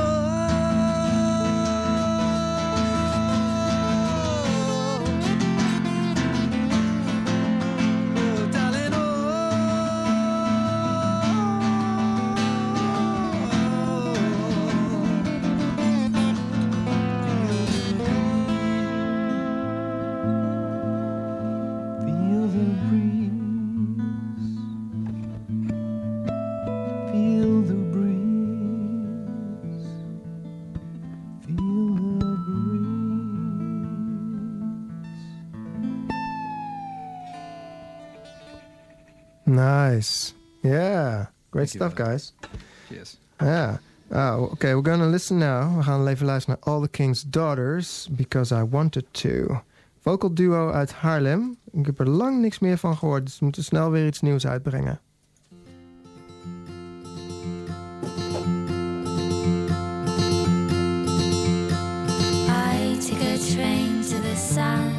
Nice. 39.90 40.34
Yeah. 40.62 41.26
Great 41.50 41.70
Thank 41.70 41.74
you, 41.74 41.80
stuff, 41.80 41.94
guys. 41.94 42.32
Cheers. 42.88 43.16
Yeah. 43.40 43.78
Oh, 44.12 44.50
okay, 44.52 44.74
we're 44.74 44.82
gonna 44.82 45.06
listen 45.06 45.38
now. 45.38 45.76
We 45.76 45.82
gaan 45.82 46.06
even 46.06 46.26
luisteren 46.26 46.58
naar 46.62 46.74
All 46.74 46.80
the 46.80 46.88
King's 46.88 47.22
Daughters, 47.22 48.08
Because 48.16 48.52
I 48.52 48.62
Wanted 48.62 49.04
To. 49.12 49.62
Vocal 50.00 50.34
duo 50.34 50.70
uit 50.70 50.92
Haarlem. 50.92 51.56
Ik 51.72 51.86
heb 51.86 51.98
er 51.98 52.08
lang 52.08 52.40
niks 52.40 52.58
meer 52.58 52.78
van 52.78 52.96
gehoord, 52.96 53.24
dus 53.24 53.38
we 53.38 53.44
moeten 53.44 53.64
snel 53.64 53.90
weer 53.90 54.06
iets 54.06 54.20
nieuws 54.20 54.46
uitbrengen. 54.46 55.00
I 62.48 62.98
took 62.98 63.22
a 63.22 63.38
train 63.54 64.02
to 64.02 64.20
the 64.20 64.36
sun. 64.36 64.89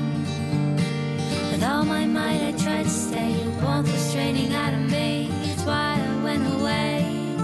With 1.62 1.70
all 1.70 1.86
my 1.86 2.08
might, 2.08 2.42
I 2.42 2.54
tried 2.54 2.86
to 2.86 2.90
stay. 2.90 3.36
Warmth 3.62 3.92
was 3.92 4.02
straining 4.02 4.52
out 4.52 4.74
of 4.74 4.80
me. 4.90 5.30
It's 5.44 5.64
why 5.64 5.94
I 5.94 6.24
went 6.24 6.44
away. 6.60 7.36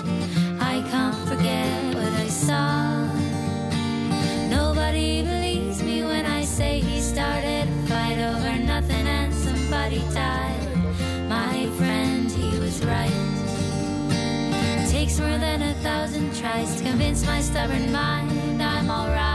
I 0.59 0.81
can't 0.89 1.15
forget 1.29 1.93
what 1.93 2.11
I 2.25 2.27
saw. 2.27 3.05
Nobody 4.49 5.21
believes 5.21 5.83
me 5.83 6.01
when 6.01 6.25
I 6.25 6.43
say 6.45 6.79
he 6.79 6.99
started 6.99 7.69
a 7.69 7.87
fight 7.87 8.17
over 8.17 8.57
nothing 8.57 9.05
and 9.05 9.31
somebody 9.31 9.99
died. 10.11 10.65
My 11.29 11.69
friend, 11.77 12.31
he 12.31 12.57
was 12.57 12.83
right. 12.85 13.13
Takes 14.89 15.19
more 15.19 15.37
than 15.37 15.61
a 15.61 15.75
thousand 15.85 16.35
tries 16.35 16.75
to 16.77 16.83
convince 16.83 17.23
my 17.23 17.39
stubborn 17.39 17.91
mind 17.91 18.63
I'm 18.63 18.89
alright. 18.89 19.26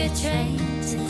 A 0.00 0.08
train 0.10 1.07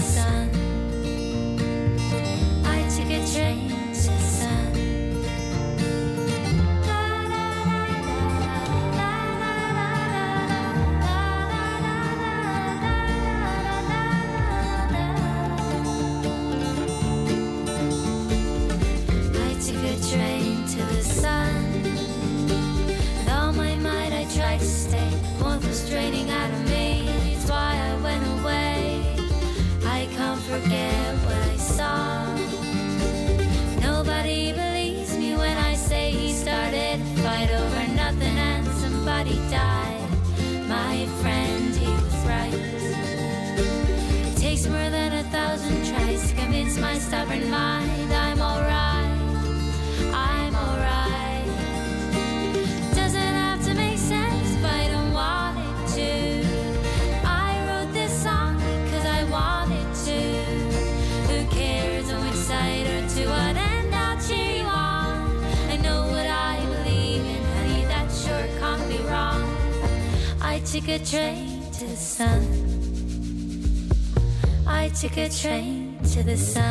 to 76.19 76.25
the 76.25 76.37
sun. 76.37 76.68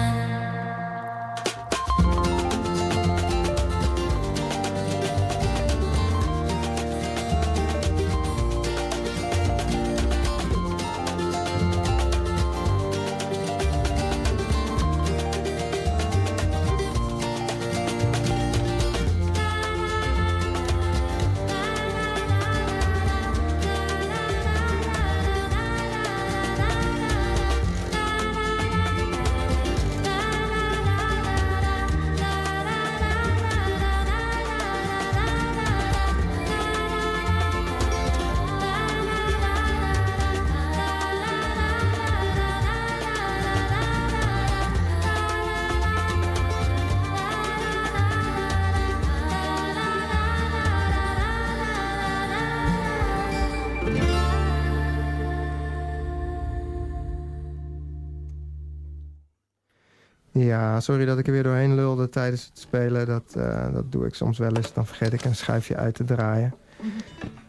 Ja, 60.58 60.80
sorry 60.80 61.06
dat 61.06 61.18
ik 61.18 61.28
er 61.28 61.34
weer 61.34 61.44
doorheen 61.44 61.76
lulde 61.76 62.10
tijdens 62.10 62.46
het 62.46 62.60
spelen. 62.60 63.06
Dat, 63.06 63.34
eh, 63.36 63.74
dat 63.74 63.92
doe 63.92 64.06
ik 64.06 64.14
soms 64.14 64.38
wel 64.38 64.52
eens. 64.52 64.74
Dan 64.74 64.86
vergeet 64.86 65.14
ik 65.14 65.24
een 65.24 65.36
schijfje 65.36 65.76
uit 65.76 65.96
te 65.96 66.04
draaien. 66.04 66.54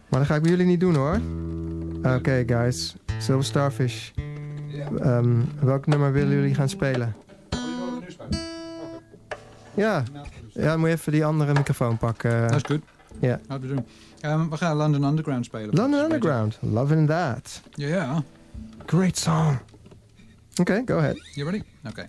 Maar 0.09 0.21
dat 0.21 0.29
ga 0.29 0.35
ik 0.35 0.43
bij 0.43 0.51
jullie 0.51 0.67
niet 0.67 0.81
doen 0.81 0.95
hoor. 0.95 1.21
Oké 2.17 2.45
guys, 2.47 2.97
Silver 3.19 3.45
Starfish. 3.45 4.11
Ehm, 4.99 5.41
welk 5.61 5.87
nummer 5.87 6.13
willen 6.13 6.35
jullie 6.35 6.55
gaan 6.55 6.69
spelen? 6.69 7.15
Ja, 9.75 10.03
ja 10.53 10.65
dan 10.65 10.79
moet 10.79 10.89
je 10.89 10.95
even 10.95 11.13
die 11.13 11.25
andere 11.25 11.53
microfoon 11.53 11.97
pakken. 11.97 12.41
Dat 12.41 12.55
is 12.57 12.63
goed. 12.63 12.83
Ja. 13.21 13.41
We. 13.49 13.83
Ehm, 14.21 14.49
we 14.49 14.57
gaan 14.57 14.77
London 14.77 15.03
Underground 15.03 15.45
spelen. 15.45 15.75
London 15.75 16.01
Underground, 16.01 16.59
Loving 16.61 17.09
That. 17.09 17.63
Ja, 17.71 17.89
ja. 17.89 18.23
Great 18.87 19.17
song. 19.17 19.59
Oké, 20.61 20.83
go 20.85 20.97
ahead. 20.97 21.17
You 21.35 21.51
ready? 21.51 21.65
Okay. 21.89 22.07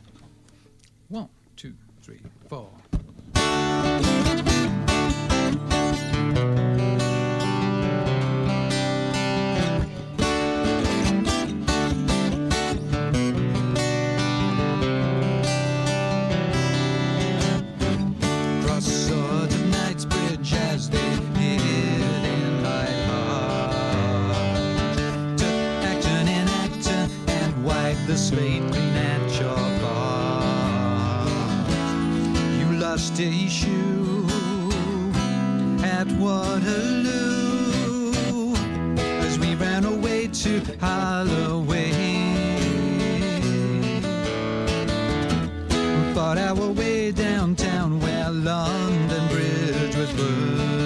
The 28.10 28.18
slate 28.18 28.64
clean 28.72 28.96
at 28.96 29.40
your 29.40 29.56
bar. 29.82 31.28
You 32.58 32.80
lost 32.80 33.20
a 33.20 33.48
shoe 33.48 34.26
at 35.84 36.08
Waterloo 36.14 38.12
as 38.98 39.38
we 39.38 39.54
ran 39.54 39.86
away 39.86 40.26
to 40.26 40.60
Halloween. 40.80 42.36
Fought 46.16 46.40
our 46.40 46.72
way 46.72 47.12
downtown 47.12 48.00
where 48.00 48.32
London 48.32 49.28
Bridge 49.28 49.96
was 49.96 50.12
burning 50.14 50.79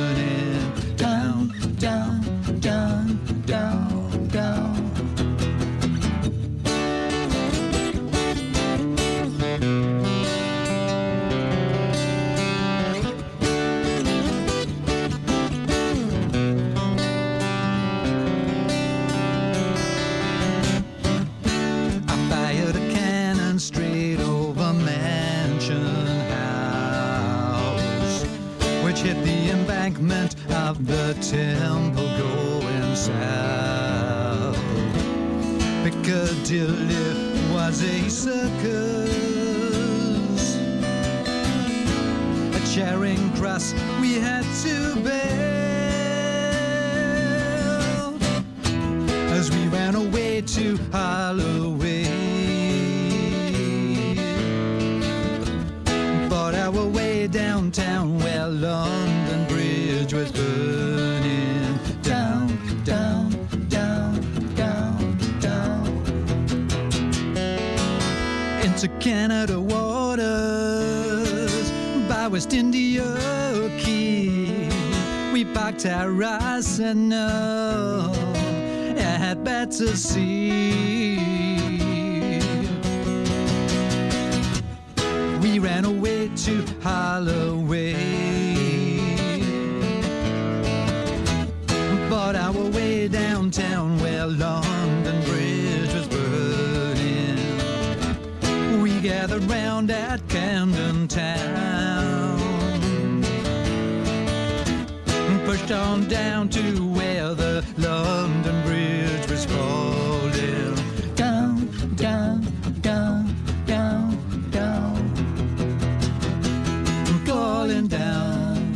Falling 117.84 118.00
down. 118.00 118.74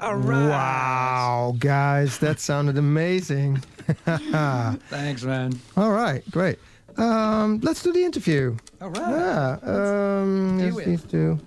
All 0.01 0.17
right. 0.17 0.49
Wow, 0.49 1.55
guys, 1.59 2.17
that 2.21 2.41
sounded 2.41 2.79
amazing. 2.79 3.57
Thanks, 4.07 5.23
man. 5.23 5.53
All 5.77 5.91
right, 5.93 6.23
great. 6.31 6.59
Um, 6.97 7.61
let's 7.63 7.83
do 7.83 7.93
the 7.93 8.05
interview. 8.05 8.57
All 8.81 8.89
right. 8.89 9.11
Yeah. 9.11 9.59
Um, 9.65 10.57
Do 10.59 10.83
yes, 10.87 11.03
two. 11.03 11.39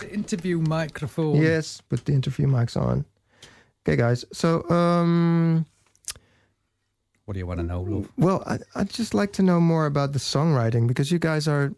The 0.00 0.12
interview 0.12 0.58
microphone. 0.58 1.36
Yes, 1.40 1.80
put 1.82 2.04
the 2.04 2.12
interview 2.14 2.48
mics 2.48 2.76
on. 2.76 3.04
Okay, 3.86 3.96
guys. 3.96 4.24
So, 4.32 4.68
um, 4.70 5.66
What 7.24 7.34
do 7.34 7.38
you 7.38 7.46
want 7.46 7.60
to 7.60 7.66
know, 7.66 7.82
love? 7.82 8.08
well, 8.18 8.42
I, 8.46 8.58
I'd 8.74 8.90
just 8.90 9.14
like 9.14 9.32
to 9.34 9.42
know 9.42 9.60
more 9.60 9.86
about 9.86 10.12
the 10.12 10.18
songwriting 10.18 10.86
because 10.88 11.10
you 11.12 11.18
guys 11.18 11.46
are 11.46 11.72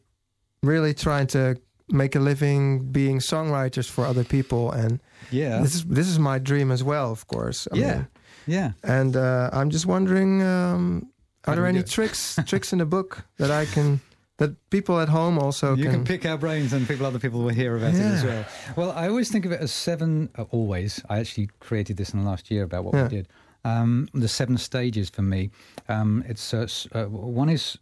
really 0.62 0.94
trying 0.94 1.26
to 1.28 1.56
make 1.90 2.16
a 2.16 2.20
living 2.20 2.90
being 2.90 3.18
songwriters 3.18 3.88
for 3.88 4.06
other 4.06 4.24
people, 4.24 4.70
and 4.72 5.00
Yeah. 5.30 5.60
this 5.62 5.74
is 5.74 5.84
this 5.84 6.08
is 6.08 6.18
my 6.18 6.38
dream 6.38 6.70
as 6.70 6.82
well, 6.82 7.10
of 7.12 7.26
course. 7.26 7.68
I 7.72 7.76
yeah. 7.76 7.94
mean, 7.94 8.06
Yeah. 8.46 8.72
and 8.82 9.16
uh, 9.16 9.50
I'm 9.52 9.68
just 9.70 9.84
wondering, 9.86 10.42
um, 10.42 11.10
are 11.46 11.54
there 11.56 11.66
any 11.66 11.82
tricks 11.82 12.38
tricks 12.46 12.72
in 12.72 12.78
the 12.78 12.86
book 12.86 13.24
that 13.36 13.50
I 13.50 13.66
can 13.66 14.00
that 14.38 14.50
people 14.70 14.98
at 14.98 15.08
home 15.10 15.38
also 15.38 15.76
you 15.76 15.84
can? 15.84 15.92
can 15.92 16.04
pick 16.04 16.24
our 16.26 16.38
brains 16.38 16.72
and 16.72 16.88
people 16.88 17.04
other 17.06 17.18
people 17.20 17.40
will 17.42 17.54
hear 17.54 17.76
about 17.76 17.94
it 17.94 18.00
as 18.00 18.24
well 18.24 18.44
well 18.76 18.90
i 18.90 19.06
always 19.08 19.30
think 19.30 19.44
of 19.46 19.52
it 19.52 19.60
as 19.60 19.70
seven 19.70 20.28
uh, 20.36 20.42
always 20.50 21.00
i 21.08 21.20
actually 21.20 21.48
created 21.60 21.96
this 21.96 22.12
in 22.12 22.18
the 22.18 22.26
last 22.28 22.50
year 22.50 22.64
about 22.64 22.82
what 22.84 22.94
Yeah. 22.94 23.02
we 23.04 23.08
did 23.10 23.28
um, 23.64 24.08
the 24.14 24.28
seven 24.28 24.56
stages 24.58 25.10
for 25.10 25.22
me 25.22 25.50
um, 25.88 26.24
it's 26.26 26.52
uh, 26.54 26.66
uh, 26.92 27.04
one 27.04 27.48
is 27.48 27.78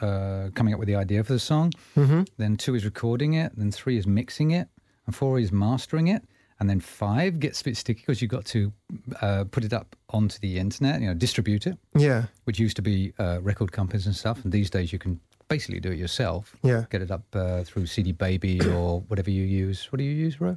uh, 0.00 0.48
coming 0.54 0.74
up 0.74 0.80
with 0.80 0.88
the 0.88 0.96
idea 0.96 1.22
for 1.22 1.32
the 1.32 1.38
song 1.38 1.72
hmm 1.94 2.22
then 2.38 2.56
two 2.56 2.74
is 2.74 2.84
recording 2.84 3.34
it 3.34 3.52
then 3.56 3.70
three 3.70 3.96
is 3.96 4.06
mixing 4.06 4.50
it 4.50 4.68
and 5.06 5.14
four 5.14 5.38
is 5.38 5.52
mastering 5.52 6.08
it 6.08 6.22
and 6.58 6.70
then 6.70 6.80
five 6.80 7.38
gets 7.38 7.60
a 7.60 7.64
bit 7.64 7.76
sticky 7.76 8.00
because 8.00 8.22
you've 8.22 8.30
got 8.30 8.44
to 8.46 8.72
uh, 9.20 9.44
put 9.50 9.62
it 9.64 9.72
up 9.72 9.94
onto 10.10 10.38
the 10.38 10.58
internet 10.58 11.00
you 11.00 11.06
know 11.06 11.14
distribute 11.14 11.66
it 11.66 11.76
Yeah, 11.94 12.24
which 12.44 12.58
used 12.58 12.76
to 12.76 12.82
be 12.82 13.12
uh, 13.18 13.40
record 13.42 13.72
companies 13.72 14.06
and 14.06 14.16
stuff 14.16 14.42
and 14.42 14.52
these 14.52 14.70
days 14.70 14.92
you 14.92 14.98
can 14.98 15.20
basically 15.48 15.80
do 15.80 15.90
it 15.90 15.98
yourself 15.98 16.56
yeah. 16.62 16.84
get 16.90 17.02
it 17.02 17.10
up 17.10 17.22
uh, 17.34 17.62
through 17.62 17.86
CD 17.86 18.12
Baby 18.12 18.60
or 18.68 19.00
whatever 19.02 19.30
you 19.30 19.44
use. 19.44 19.86
What 19.92 19.98
do 19.98 20.04
you 20.04 20.12
use, 20.12 20.40
Ro? 20.40 20.56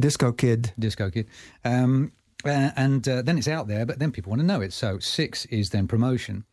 Disco 0.00 0.32
Kid. 0.32 0.72
Disco 0.78 1.10
Kid. 1.10 1.28
Um, 1.64 2.12
uh, 2.44 2.70
and 2.76 3.06
uh, 3.08 3.22
then 3.22 3.38
it's 3.38 3.48
out 3.48 3.68
there, 3.68 3.84
but 3.86 3.98
then 3.98 4.10
people 4.12 4.30
want 4.30 4.40
to 4.40 4.46
know 4.46 4.60
it. 4.60 4.72
So 4.72 4.98
six 4.98 5.44
is 5.46 5.70
then 5.70 5.86
promotion. 5.88 6.44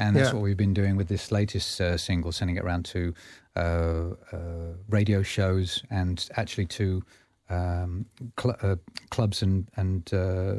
And 0.00 0.14
that's 0.14 0.28
Yeah. 0.28 0.34
what 0.34 0.42
we've 0.42 0.56
been 0.56 0.74
doing 0.74 0.96
with 0.96 1.08
this 1.08 1.32
latest 1.32 1.80
uh, 1.80 1.96
single, 1.98 2.30
sending 2.32 2.56
it 2.56 2.62
around 2.64 2.84
to 2.86 3.14
uh, 3.56 3.60
uh, 3.60 4.36
radio 4.88 5.22
shows 5.22 5.82
and 5.90 6.28
actually 6.36 6.66
to 6.66 7.02
um, 7.50 8.06
cl- 8.40 8.56
uh, 8.62 8.76
clubs 9.10 9.42
and 9.42 9.66
and 9.76 10.12
uh, 10.14 10.54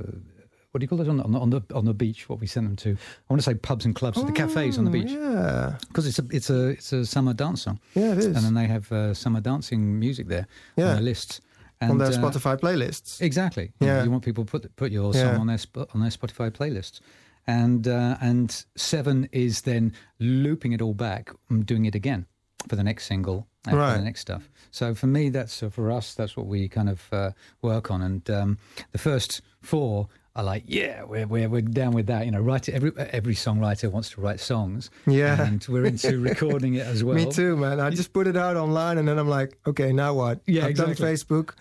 what 0.72 0.80
do 0.80 0.84
you 0.84 0.88
call 0.88 0.98
those 0.98 1.08
on 1.08 1.18
the, 1.18 1.24
on 1.24 1.50
the 1.50 1.62
on 1.74 1.86
the 1.86 1.94
beach? 1.94 2.28
What 2.28 2.40
we 2.42 2.48
send 2.48 2.68
them 2.68 2.76
to? 2.78 2.90
I 2.92 3.34
want 3.34 3.42
to 3.42 3.44
say 3.50 3.54
pubs 3.56 3.86
and 3.86 3.96
clubs, 3.96 4.22
the 4.24 4.32
cafes 4.32 4.78
on 4.78 4.84
the 4.86 4.90
Oh, 4.92 4.94
beach, 4.94 5.12
Yeah, 5.12 5.78
because 5.88 6.06
it's 6.06 6.20
a 6.20 6.26
it's 6.32 6.50
a 6.50 6.68
it's 6.70 6.92
a 6.94 7.06
summer 7.06 7.34
dance 7.34 7.62
song 7.62 7.80
yeah, 7.96 8.12
it 8.12 8.18
is. 8.20 8.26
and 8.26 8.36
then 8.38 8.54
they 8.56 8.68
have 8.68 8.92
uh, 8.92 9.14
summer 9.14 9.40
dancing 9.42 9.98
music 10.00 10.28
there 10.28 10.48
Yeah. 10.76 10.90
on 10.90 10.94
their 10.96 11.04
lists. 11.04 11.42
And, 11.82 11.92
on 11.92 11.98
their 11.98 12.08
uh, 12.10 12.12
Spotify 12.12 12.60
playlists. 12.60 13.22
exactly. 13.22 13.72
You, 13.80 13.88
Yeah. 13.88 14.04
you 14.04 14.12
want 14.12 14.24
people 14.26 14.44
to 14.46 14.52
put 14.52 14.76
put 14.76 14.92
your 14.92 15.14
Yeah. 15.14 15.32
song 15.32 15.42
on 15.42 15.48
their 15.48 15.60
on 15.94 16.02
their 16.02 16.12
Spotify 16.12 16.52
playlists, 16.52 17.00
and 17.48 17.88
uh, 17.88 18.18
and 18.22 18.66
seven 18.76 19.30
is 19.32 19.62
then 19.62 19.94
looping 20.20 20.74
it 20.74 20.82
all 20.82 20.94
back, 20.94 21.32
and 21.50 21.66
doing 21.66 21.86
it 21.86 21.96
again 21.96 22.26
for 22.68 22.76
the 22.76 22.84
next 22.84 23.06
single 23.06 23.48
and 23.66 23.76
for 23.78 23.98
the 23.98 24.04
next 24.04 24.20
stuff. 24.22 24.50
So 24.72 24.94
for 24.94 25.08
me, 25.08 25.30
that's 25.30 25.64
uh, 25.64 25.70
for 25.70 25.90
us, 25.92 26.14
that's 26.14 26.36
what 26.36 26.48
we 26.48 26.68
kind 26.68 26.90
of 26.90 27.08
uh, 27.14 27.32
work 27.62 27.90
on. 27.92 28.02
And 28.02 28.30
um, 28.30 28.58
the 28.92 28.98
first 28.98 29.42
four 29.62 30.08
are 30.40 30.44
like, 30.44 30.64
yeah, 30.68 31.04
we're, 31.04 31.28
we're 31.28 31.50
we're 31.50 31.62
down 31.62 31.94
with 31.94 32.08
that. 32.08 32.26
You 32.26 32.32
know, 32.32 32.40
write 32.42 32.68
it. 32.70 32.74
Every 32.76 32.92
every 32.98 33.36
songwriter 33.36 33.92
wants 33.92 34.10
to 34.12 34.22
write 34.22 34.40
songs. 34.40 34.90
Yeah. 35.08 35.42
and 35.46 35.66
we're 35.70 35.86
into 35.86 36.20
recording 36.32 36.76
it 36.76 36.86
as 36.88 37.04
well. 37.04 37.16
Me 37.16 37.32
too, 37.32 37.56
man. 37.58 37.80
I 37.80 37.90
just 37.90 38.14
put 38.14 38.28
it 38.28 38.38
out 38.38 38.56
online 38.58 38.98
and 38.98 39.08
then 39.08 39.18
I'm 39.20 39.30
like, 39.30 39.58
okay, 39.68 39.92
now 39.94 40.14
what? 40.14 40.42
Yeah, 40.46 40.66
I've 40.66 40.76
done 40.76 40.92
exactly. 40.92 41.14
Facebook, 41.16 41.54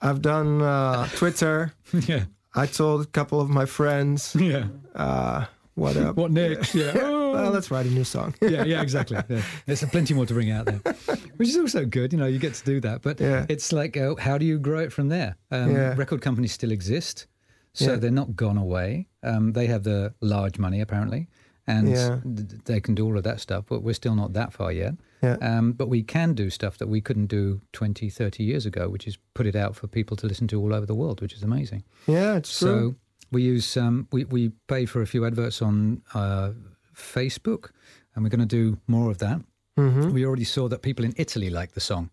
I've 0.00 0.20
done 0.22 0.62
uh, 0.62 1.06
Twitter. 1.16 1.72
yeah, 1.92 2.24
I 2.54 2.66
told 2.66 3.02
a 3.02 3.06
couple 3.06 3.40
of 3.40 3.48
my 3.50 3.66
friends, 3.66 4.34
yeah. 4.38 4.66
uh, 4.94 5.44
what 5.74 5.96
up? 5.96 6.16
What 6.16 6.30
next? 6.32 6.74
Yeah. 6.74 6.92
Oh. 6.96 7.18
Well, 7.32 7.50
let's 7.50 7.70
write 7.70 7.86
a 7.86 7.88
new 7.88 8.04
song. 8.04 8.34
yeah, 8.42 8.62
yeah, 8.64 8.82
exactly. 8.82 9.16
Yeah. 9.30 9.40
There's 9.64 9.82
plenty 9.86 10.12
more 10.12 10.26
to 10.26 10.34
bring 10.34 10.50
out 10.50 10.66
there, 10.66 10.82
which 11.38 11.48
is 11.48 11.56
also 11.56 11.86
good. 11.86 12.12
You 12.12 12.18
know, 12.18 12.26
you 12.26 12.38
get 12.38 12.52
to 12.52 12.64
do 12.64 12.78
that. 12.80 13.00
But 13.00 13.20
Yeah. 13.20 13.46
it's 13.48 13.72
like, 13.72 13.96
uh, 13.96 14.16
how 14.16 14.36
do 14.36 14.44
you 14.44 14.58
grow 14.58 14.80
it 14.80 14.92
from 14.92 15.08
there? 15.08 15.36
Um, 15.50 15.70
Yeah. 15.74 15.94
Record 15.96 16.20
companies 16.20 16.52
still 16.52 16.70
exist, 16.72 17.26
so 17.72 17.92
Yeah. 17.92 17.96
they're 17.96 18.10
not 18.10 18.36
gone 18.36 18.58
away. 18.58 19.08
Um, 19.22 19.52
they 19.52 19.66
have 19.66 19.82
the 19.84 20.14
large 20.20 20.58
money 20.58 20.80
apparently, 20.80 21.28
and 21.66 21.88
Yeah. 21.88 22.20
th- 22.24 22.62
they 22.64 22.80
can 22.80 22.94
do 22.94 23.04
all 23.06 23.16
of 23.16 23.24
that 23.24 23.40
stuff. 23.40 23.64
But 23.68 23.82
we're 23.82 23.94
still 23.94 24.14
not 24.14 24.32
that 24.34 24.52
far 24.52 24.72
yet. 24.72 24.94
Yeah. 25.22 25.36
Um, 25.40 25.72
but 25.72 25.88
we 25.88 26.02
can 26.02 26.34
do 26.34 26.50
stuff 26.50 26.78
that 26.78 26.88
we 26.88 27.00
couldn't 27.00 27.26
do 27.26 27.60
20, 27.72 28.10
30 28.10 28.42
years 28.42 28.66
ago, 28.66 28.88
which 28.88 29.06
is 29.06 29.18
put 29.34 29.46
it 29.46 29.54
out 29.54 29.76
for 29.76 29.86
people 29.86 30.16
to 30.16 30.26
listen 30.26 30.48
to 30.48 30.60
all 30.60 30.74
over 30.74 30.84
the 30.86 30.94
world, 30.96 31.20
which 31.20 31.32
is 31.34 31.42
amazing. 31.44 31.84
yeah, 32.06 32.36
it's 32.36 32.58
true. 32.58 32.68
So 32.68 32.94
we 33.30 33.42
use 33.42 33.76
um, 33.76 34.08
we 34.12 34.24
we 34.24 34.50
pay 34.68 34.84
for 34.86 35.00
a 35.00 35.06
few 35.06 35.24
adverts 35.24 35.62
on 35.62 36.02
uh, 36.14 36.50
Facebook, 36.94 37.70
and 38.14 38.24
we're 38.24 38.30
going 38.30 38.46
to 38.48 38.56
do 38.56 38.78
more 38.86 39.10
of 39.10 39.18
that. 39.18 39.40
Mhm. 39.78 40.12
We 40.12 40.26
already 40.26 40.44
saw 40.44 40.68
that 40.68 40.82
people 40.82 41.04
in 41.04 41.14
Italy 41.16 41.48
like 41.48 41.72
the 41.72 41.80
song. 41.80 42.10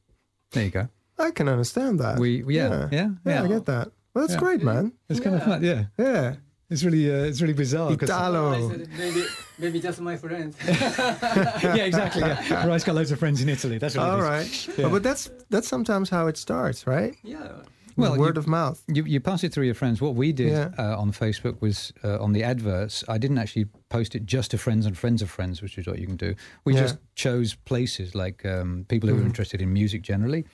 There 0.51 0.64
you 0.64 0.72
go. 0.72 0.88
I 1.18 1.32
can 1.32 1.49
understand 1.49 1.99
that. 1.99 2.18
We 2.20 2.43
yeah 2.47 2.70
yeah, 2.70 2.89
yeah 2.91 3.10
yeah. 3.26 3.43
I 3.43 3.47
get 3.47 3.66
that. 3.66 3.91
Well, 4.14 4.24
that's 4.28 4.34
Yeah. 4.34 4.39
great, 4.39 4.64
man. 4.64 4.93
It's 5.10 5.20
kind 5.20 5.36
of 5.36 5.43
fun. 5.43 5.64
Yeah, 5.64 5.86
Yeah. 5.97 6.36
it's 6.70 6.84
really 6.84 7.10
uh, 7.12 7.24
it's 7.30 7.41
really 7.41 7.53
bizarre. 7.53 7.91
Italo. 7.93 8.70
Maybe 8.97 9.24
maybe 9.60 9.80
just 9.80 9.99
my 10.01 10.18
friends. 10.18 10.55
yeah, 10.68 11.76
exactly. 11.86 12.22
Yeah, 12.22 12.66
Rice 12.68 12.84
got 12.84 12.95
loads 12.95 13.12
of 13.12 13.20
friends 13.20 13.41
in 13.41 13.49
Italy. 13.49 13.78
That's 13.78 13.95
what 13.95 14.07
All 14.07 14.16
it 14.18 14.20
is. 14.20 14.68
right. 14.68 14.78
Yeah. 14.80 14.89
But 14.89 15.03
that's 15.03 15.30
that's 15.49 15.68
sometimes 15.68 16.10
how 16.10 16.28
it 16.28 16.38
starts, 16.38 16.86
right? 16.88 17.16
yeah. 17.24 17.64
Well, 17.97 18.18
word 18.18 18.36
you- 18.36 18.39
of 18.39 18.47
mouth. 18.47 18.82
You, 18.88 19.03
you 19.03 19.20
pass 19.20 19.43
it 19.43 19.51
through 19.53 19.66
your 19.66 19.76
friends. 19.76 19.99
What 19.99 20.16
we 20.16 20.32
did 20.32 20.51
Yeah. 20.51 20.70
uh, 20.80 21.01
on 21.01 21.12
Facebook 21.12 21.60
was 21.62 21.91
uh, 22.03 22.18
on 22.24 22.32
the 22.32 22.43
adverts. 22.45 23.03
I 23.10 23.18
didn't 23.18 23.39
actually 23.39 23.66
post 23.89 24.16
it 24.16 24.26
just 24.26 24.51
to 24.51 24.57
friends 24.57 24.86
and 24.86 24.97
friends 24.97 25.22
of 25.22 25.30
friends, 25.30 25.62
which 25.62 25.78
is 25.78 25.86
what 25.86 25.99
you 25.99 26.07
can 26.07 26.16
do. 26.16 26.34
We 26.64 26.74
Yeah. 26.76 26.82
just 26.84 26.97
chose 27.16 27.55
places 27.66 28.16
like 28.16 28.45
um, 28.45 28.86
people 28.88 29.10
who 29.10 29.18
are 29.18 29.26
interested 29.26 29.62
in 29.62 29.74
music 29.74 30.01
generally, 30.01 30.45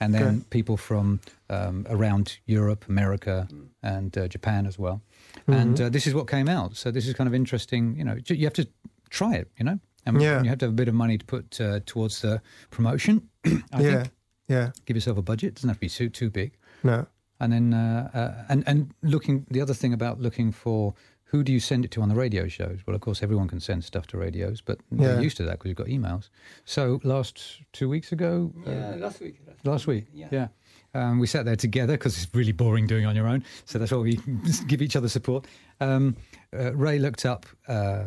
and 0.00 0.12
then. 0.14 0.22
Okay. 0.22 0.44
people 0.50 0.76
from 0.76 1.20
um, 1.50 1.84
around 1.88 2.38
Europe, 2.46 2.84
America, 2.88 3.46
and 3.82 4.16
uh, 4.18 4.26
Japan 4.28 4.66
as 4.66 4.78
well. 4.78 5.00
Mm-hmm. 5.46 5.52
And 5.52 5.80
uh, 5.80 5.88
this 5.90 6.06
is 6.06 6.12
what 6.14 6.26
came 6.28 6.48
out. 6.48 6.76
So 6.76 6.90
this 6.90 7.06
is 7.06 7.14
kind 7.14 7.28
of 7.28 7.34
interesting. 7.34 7.96
You 7.96 8.04
know, 8.04 8.16
you 8.28 8.44
have 8.46 8.54
to 8.54 8.66
try 9.10 9.34
it. 9.34 9.48
You 9.58 9.64
know, 9.64 9.78
and 10.06 10.20
Yeah. 10.20 10.42
you 10.42 10.48
have 10.48 10.58
to 10.58 10.64
have 10.66 10.72
a 10.74 10.76
bit 10.76 10.88
of 10.88 10.94
money 10.94 11.18
to 11.18 11.24
put 11.24 11.60
uh, 11.60 11.80
towards 11.86 12.20
the 12.20 12.40
promotion. 12.70 13.28
I 13.46 13.50
yeah. 13.82 13.90
think 14.02 14.10
Yeah. 14.48 14.70
give 14.86 14.96
yourself 14.96 15.18
a 15.18 15.22
budget. 15.22 15.48
It 15.48 15.54
doesn't 15.54 15.68
have 15.70 15.76
to 15.76 15.80
be 15.80 15.88
too 15.88 16.08
too 16.10 16.30
big 16.30 16.50
No. 16.82 17.06
and 17.40 17.52
then 17.52 17.74
uh, 17.74 18.10
uh, 18.14 18.44
and 18.52 18.62
and 18.66 18.90
looking 19.02 19.46
the 19.50 19.62
other 19.62 19.74
thing 19.74 19.92
about 19.94 20.20
looking 20.20 20.52
for 20.52 20.94
who 21.24 21.42
do 21.42 21.52
you 21.52 21.60
send 21.60 21.84
it 21.84 21.90
to 21.90 22.00
on 22.02 22.08
the 22.08 22.14
radio 22.14 22.46
shows 22.48 22.78
well 22.86 22.94
of 22.94 23.00
course 23.00 23.22
everyone 23.22 23.48
can 23.48 23.60
send 23.60 23.82
stuff 23.84 24.06
to 24.06 24.16
radios 24.16 24.60
but 24.60 24.78
Yeah. 24.90 25.08
they're 25.08 25.22
used 25.22 25.36
to 25.38 25.44
that 25.44 25.52
because 25.58 25.68
you've 25.68 25.76
got 25.78 25.86
emails 25.88 26.28
so 26.64 27.00
last 27.04 27.60
two 27.72 27.88
weeks 27.88 28.12
ago 28.12 28.52
uh, 28.66 28.96
last 28.96 29.20
week. 29.20 29.40
last 29.64 29.86
week 29.86 30.06
Yeah. 30.12 30.28
yeah 30.30 30.48
um, 30.94 31.18
we 31.18 31.26
sat 31.26 31.44
there 31.44 31.56
together 31.56 31.94
because 31.94 32.16
it's 32.22 32.32
really 32.34 32.52
boring 32.52 32.86
doing 32.86 33.04
it 33.04 33.06
on 33.06 33.16
your 33.16 33.26
own 33.26 33.42
so 33.64 33.78
that's 33.78 33.90
why 33.92 33.98
we 33.98 34.18
give 34.68 34.80
each 34.82 34.96
other 34.96 35.08
support 35.08 35.46
um, 35.80 36.16
uh, 36.56 36.72
ray 36.74 36.98
looked 36.98 37.24
up 37.26 37.46
uh, 37.68 38.04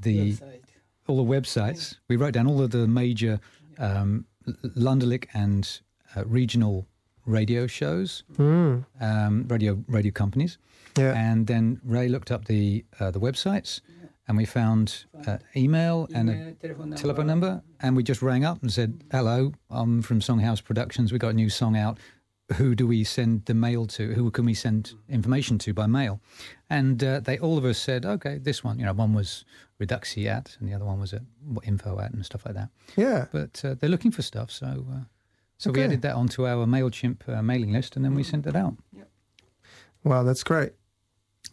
the 0.00 0.32
Website. 0.32 0.60
all 1.06 1.16
the 1.24 1.30
websites. 1.30 1.96
We 2.08 2.16
wrote 2.16 2.32
down 2.34 2.46
all 2.46 2.62
of 2.62 2.70
the 2.70 2.86
major 2.88 3.40
um, 3.78 4.24
L- 4.48 4.98
and 5.34 5.80
uh, 6.16 6.24
regional 6.24 6.86
radio 7.26 7.66
shows, 7.66 8.24
Mm. 8.36 8.84
um, 9.00 9.46
radio 9.48 9.82
radio 9.88 10.12
companies, 10.12 10.58
Yeah. 10.96 11.14
and 11.16 11.46
then 11.46 11.80
Ray 11.84 12.08
looked 12.08 12.30
up 12.30 12.44
the 12.44 12.84
uh, 13.00 13.10
the 13.10 13.20
websites, 13.20 13.80
and 14.28 14.36
we 14.36 14.44
found 14.44 15.04
uh, 15.26 15.38
email 15.56 16.08
and 16.14 16.30
a 16.30 16.52
telephone 16.54 16.90
number. 16.90 16.96
telephone 16.96 17.26
number, 17.26 17.62
and 17.80 17.96
we 17.96 18.02
just 18.02 18.22
rang 18.22 18.44
up 18.44 18.62
and 18.62 18.72
said, 18.72 19.02
"Hello, 19.10 19.52
I'm 19.70 20.02
from 20.02 20.20
Songhouse 20.20 20.62
Productions. 20.62 21.12
We 21.12 21.18
got 21.18 21.30
a 21.30 21.34
new 21.34 21.50
song 21.50 21.76
out. 21.76 21.98
Who 22.56 22.74
do 22.74 22.86
we 22.86 23.04
send 23.04 23.46
the 23.46 23.54
mail 23.54 23.86
to? 23.86 24.12
Who 24.12 24.30
can 24.30 24.44
we 24.44 24.54
send 24.54 24.92
information 25.08 25.58
to 25.58 25.72
by 25.74 25.86
mail?" 25.86 26.20
And 26.68 27.02
uh, 27.02 27.20
they 27.20 27.38
all 27.38 27.58
of 27.58 27.64
us 27.64 27.78
said, 27.78 28.06
"Okay, 28.06 28.38
this 28.38 28.62
one. 28.62 28.78
You 28.78 28.84
know, 28.86 28.92
one 28.92 29.14
was 29.14 29.44
Reduxi 29.80 30.26
at, 30.26 30.56
and 30.60 30.68
the 30.68 30.74
other 30.74 30.84
one 30.84 31.00
was 31.00 31.12
at 31.12 31.22
info 31.64 31.98
at, 31.98 32.12
and 32.12 32.24
stuff 32.24 32.44
like 32.46 32.54
that. 32.54 32.68
Yeah. 32.96 33.26
But 33.32 33.64
uh, 33.64 33.74
they're 33.74 33.90
looking 33.90 34.12
for 34.12 34.22
stuff, 34.22 34.50
so 34.50 34.86
uh, 34.92 35.04
so 35.56 35.70
we 35.72 35.82
added 35.82 36.02
that 36.02 36.14
onto 36.14 36.46
our 36.46 36.66
Mailchimp 36.66 37.28
uh, 37.28 37.42
mailing 37.42 37.72
list, 37.72 37.96
and 37.96 38.04
then 38.04 38.14
we 38.14 38.22
sent 38.22 38.46
it 38.46 38.54
out. 38.54 38.76
Wow, 40.04 40.22
that's 40.22 40.42
great. 40.44 40.72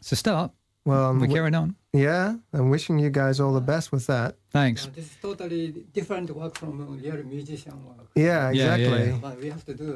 It's 0.02 0.12
a 0.12 0.16
start. 0.16 0.52
Well, 0.84 1.10
I'm 1.10 1.20
We're 1.20 1.28
wi- 1.28 1.34
carrying 1.36 1.56
on. 1.56 1.76
yeah, 1.93 2.36
I'm 2.54 2.70
wishing 2.70 2.99
you 2.99 3.10
guys 3.12 3.39
all 3.39 3.54
the 3.54 3.66
best 3.74 3.91
with 3.91 4.06
that. 4.08 4.36
Thanks. 4.52 4.86
Uh, 4.88 4.89
this 4.95 5.06
is 5.06 5.12
totally 5.22 5.74
different 5.93 6.30
work 6.32 6.58
from 6.58 6.82
uh, 6.82 6.86
real 7.04 7.24
musician 7.24 7.74
work. 7.86 8.08
Yeah, 8.16 8.26
Yeah, 8.26 8.52
yeah, 8.52 8.76
exactly. 8.76 9.06
yeah. 9.08 9.20
But 9.22 9.41
we 9.41 9.49
have 9.52 9.64
to 9.66 9.74
do. 9.76 9.91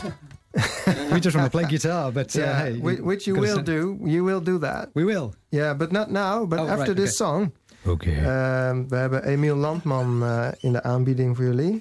we 1.12 1.20
just 1.20 1.36
want 1.36 1.46
to 1.46 1.58
play 1.58 1.64
guitar, 1.68 2.12
but 2.12 2.34
uh, 2.36 2.42
hey, 2.62 2.78
whi- 2.78 3.00
which 3.02 3.26
you 3.26 3.34
will 3.34 3.54
send- 3.54 3.66
do. 3.66 3.98
You 4.04 4.24
will 4.24 4.40
do 4.42 4.58
that. 4.58 4.88
We 4.94 5.04
will. 5.04 5.34
Yeah, 5.50 5.76
but 5.76 5.90
not 5.92 6.10
now. 6.10 6.46
But 6.46 6.58
Oh, 6.60 6.68
after 6.68 6.92
right, 6.92 6.96
this 6.96 7.16
song. 7.16 7.52
Okay. 7.86 8.16
Ehm, 8.24 8.84
we 8.88 8.96
hebben 8.96 9.24
Emiel 9.24 9.56
Landman 9.56 10.22
eh, 10.22 10.48
in 10.60 10.72
de 10.72 10.82
aanbieding 10.82 11.36
voor 11.36 11.44
jullie. 11.44 11.80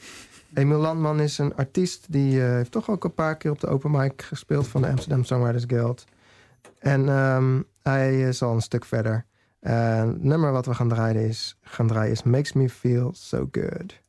Emiel 0.53 0.79
Landman 0.79 1.19
is 1.19 1.37
een 1.37 1.55
artiest 1.55 2.05
die 2.09 2.41
eh, 2.43 2.49
heeft 2.49 2.71
toch 2.71 2.89
ook 2.89 3.03
een 3.03 3.13
paar 3.13 3.37
keer 3.37 3.51
op 3.51 3.59
de 3.59 3.67
open 3.67 3.91
mic 3.91 4.21
gespeeld 4.21 4.67
van 4.67 4.81
de 4.81 4.87
Amsterdam 4.87 5.23
Songwriters 5.23 5.63
Guild. 5.67 6.05
En 6.87 7.09
ehm, 7.09 7.61
hij 7.81 8.21
is 8.21 8.41
al 8.41 8.53
een 8.53 8.61
stuk 8.61 8.85
verder. 8.85 9.25
En 9.59 10.07
het 10.07 10.23
nummer 10.23 10.51
wat 10.51 10.65
we 10.65 10.73
gaan 10.73 10.89
draaien 10.89 11.27
is, 11.27 11.57
gaan 11.61 11.87
draaien 11.87 12.11
is 12.11 12.23
Makes 12.23 12.53
Me 12.53 12.69
Feel 12.69 13.13
So 13.13 13.47
Good. 13.51 14.01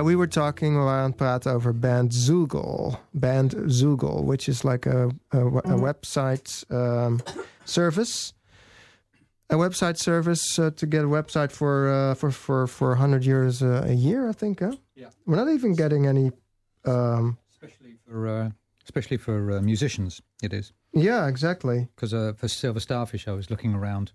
Yeah, 0.00 0.06
we 0.06 0.16
were 0.16 0.28
talking 0.28 0.74
we 0.74 0.82
waren 0.82 1.02
aan 1.02 1.06
het 1.06 1.16
praten 1.16 1.52
over 1.52 1.78
Bandzoogle. 1.78 2.98
Band 3.10 3.54
Zoogle, 3.66 4.24
which 4.24 4.48
is 4.48 4.62
like 4.62 4.88
a, 4.88 5.08
a, 5.28 5.38
a 5.46 5.76
website 5.76 6.64
um, 6.68 7.20
service. 7.64 8.32
A 9.46 9.56
website 9.56 9.98
service 9.98 10.58
uh, 10.58 10.70
to 10.70 10.86
get 10.86 11.02
a 11.02 11.08
website 11.08 11.52
for 11.52 11.90
uh, 11.90 12.14
for 12.14 12.32
for 12.32 12.66
for 12.66 12.88
100 12.88 13.24
years 13.24 13.60
uh, 13.62 13.84
a 13.86 13.92
year, 13.92 14.28
I 14.28 14.32
think. 14.32 14.60
Huh? 14.60 14.76
Yeah. 14.94 15.10
We're 15.26 15.44
not 15.44 15.48
even 15.48 15.74
getting 15.74 16.06
any. 16.06 16.32
Um, 16.84 17.36
especially 17.50 17.96
for 18.06 18.26
uh, 18.26 18.50
especially 18.84 19.18
for 19.18 19.50
uh, 19.50 19.60
musicians. 19.60 20.22
It 20.42 20.52
is 20.52 20.72
yeah, 20.92 21.28
exactly. 21.28 21.88
because 21.94 22.14
uh, 22.14 22.32
for 22.36 22.48
Silver 22.48 22.80
Starfish, 22.80 23.28
I 23.28 23.32
was 23.32 23.50
looking 23.50 23.74
around. 23.74 24.12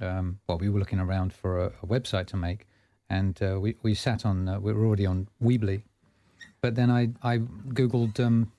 Um, 0.00 0.38
well, 0.46 0.58
we 0.58 0.68
were 0.68 0.78
looking 0.78 1.00
around 1.00 1.32
for 1.32 1.58
a, 1.58 1.72
a 1.82 1.86
website 1.86 2.26
to 2.26 2.36
make, 2.36 2.66
and 3.10 3.40
uh, 3.42 3.58
we 3.60 3.76
we 3.82 3.94
sat 3.94 4.24
on. 4.26 4.48
Uh, 4.48 4.60
we 4.60 4.72
were 4.72 4.84
already 4.86 5.06
on 5.06 5.28
Weebly, 5.42 5.82
but 6.60 6.74
then 6.74 6.90
I 6.90 7.10
I 7.22 7.38
googled 7.68 8.18
um, 8.20 8.50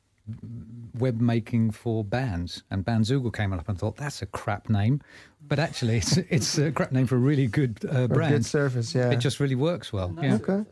web 0.99 1.19
making 1.21 1.71
for 1.71 2.03
bands, 2.03 2.63
and 2.71 2.83
Bandzoogle 2.85 3.31
came 3.33 3.53
up, 3.53 3.67
and 3.69 3.77
thought 3.77 3.95
that's 3.97 4.21
a 4.21 4.25
crap 4.25 4.69
name, 4.69 5.01
but 5.47 5.59
actually 5.59 5.97
it's 5.97 6.17
it's 6.29 6.57
a 6.57 6.71
crap 6.71 6.91
name 6.91 7.07
for 7.07 7.15
a 7.15 7.19
really 7.19 7.47
good 7.47 7.77
uh, 7.85 7.93
For 7.93 8.03
a 8.03 8.07
brand. 8.07 8.33
good 8.33 8.45
service, 8.45 8.93
yeah. 8.95 9.11
It 9.11 9.17
just 9.17 9.39
really 9.39 9.55
works 9.55 9.91
well. 9.93 10.15
Yeah, 10.21 10.35
okay. 10.35 10.63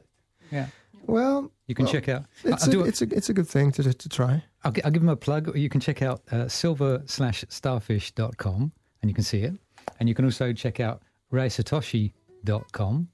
yeah. 0.51 0.67
Well, 1.05 1.51
You 1.67 1.75
can 1.75 1.83
Well, 1.85 1.93
check 1.93 2.07
out. 2.09 2.23
it's 2.45 2.63
I'll, 2.63 2.69
a, 2.69 2.71
do 2.71 2.81
a- 2.83 2.87
it's 2.87 3.01
a 3.01 3.05
it's 3.13 3.29
a 3.29 3.33
good 3.33 3.47
thing 3.47 3.71
to 3.73 3.93
to 3.93 4.09
try. 4.09 4.41
I'll, 4.63 4.71
I'll 4.85 4.91
give 4.91 5.01
them 5.01 5.09
a 5.09 5.15
plug. 5.17 5.53
You 5.57 5.67
can 5.69 5.81
check 5.81 6.01
out 6.01 6.21
uh, 6.31 6.47
silver 6.47 7.01
slash 7.05 7.43
starfish.com 7.49 8.71
and 9.01 9.09
you 9.11 9.13
can 9.13 9.23
see 9.25 9.41
it. 9.43 9.53
And 9.99 10.07
you 10.07 10.15
can 10.15 10.23
also 10.25 10.53
check 10.53 10.79
out 10.79 11.01
raysatoshi.com 11.33 13.07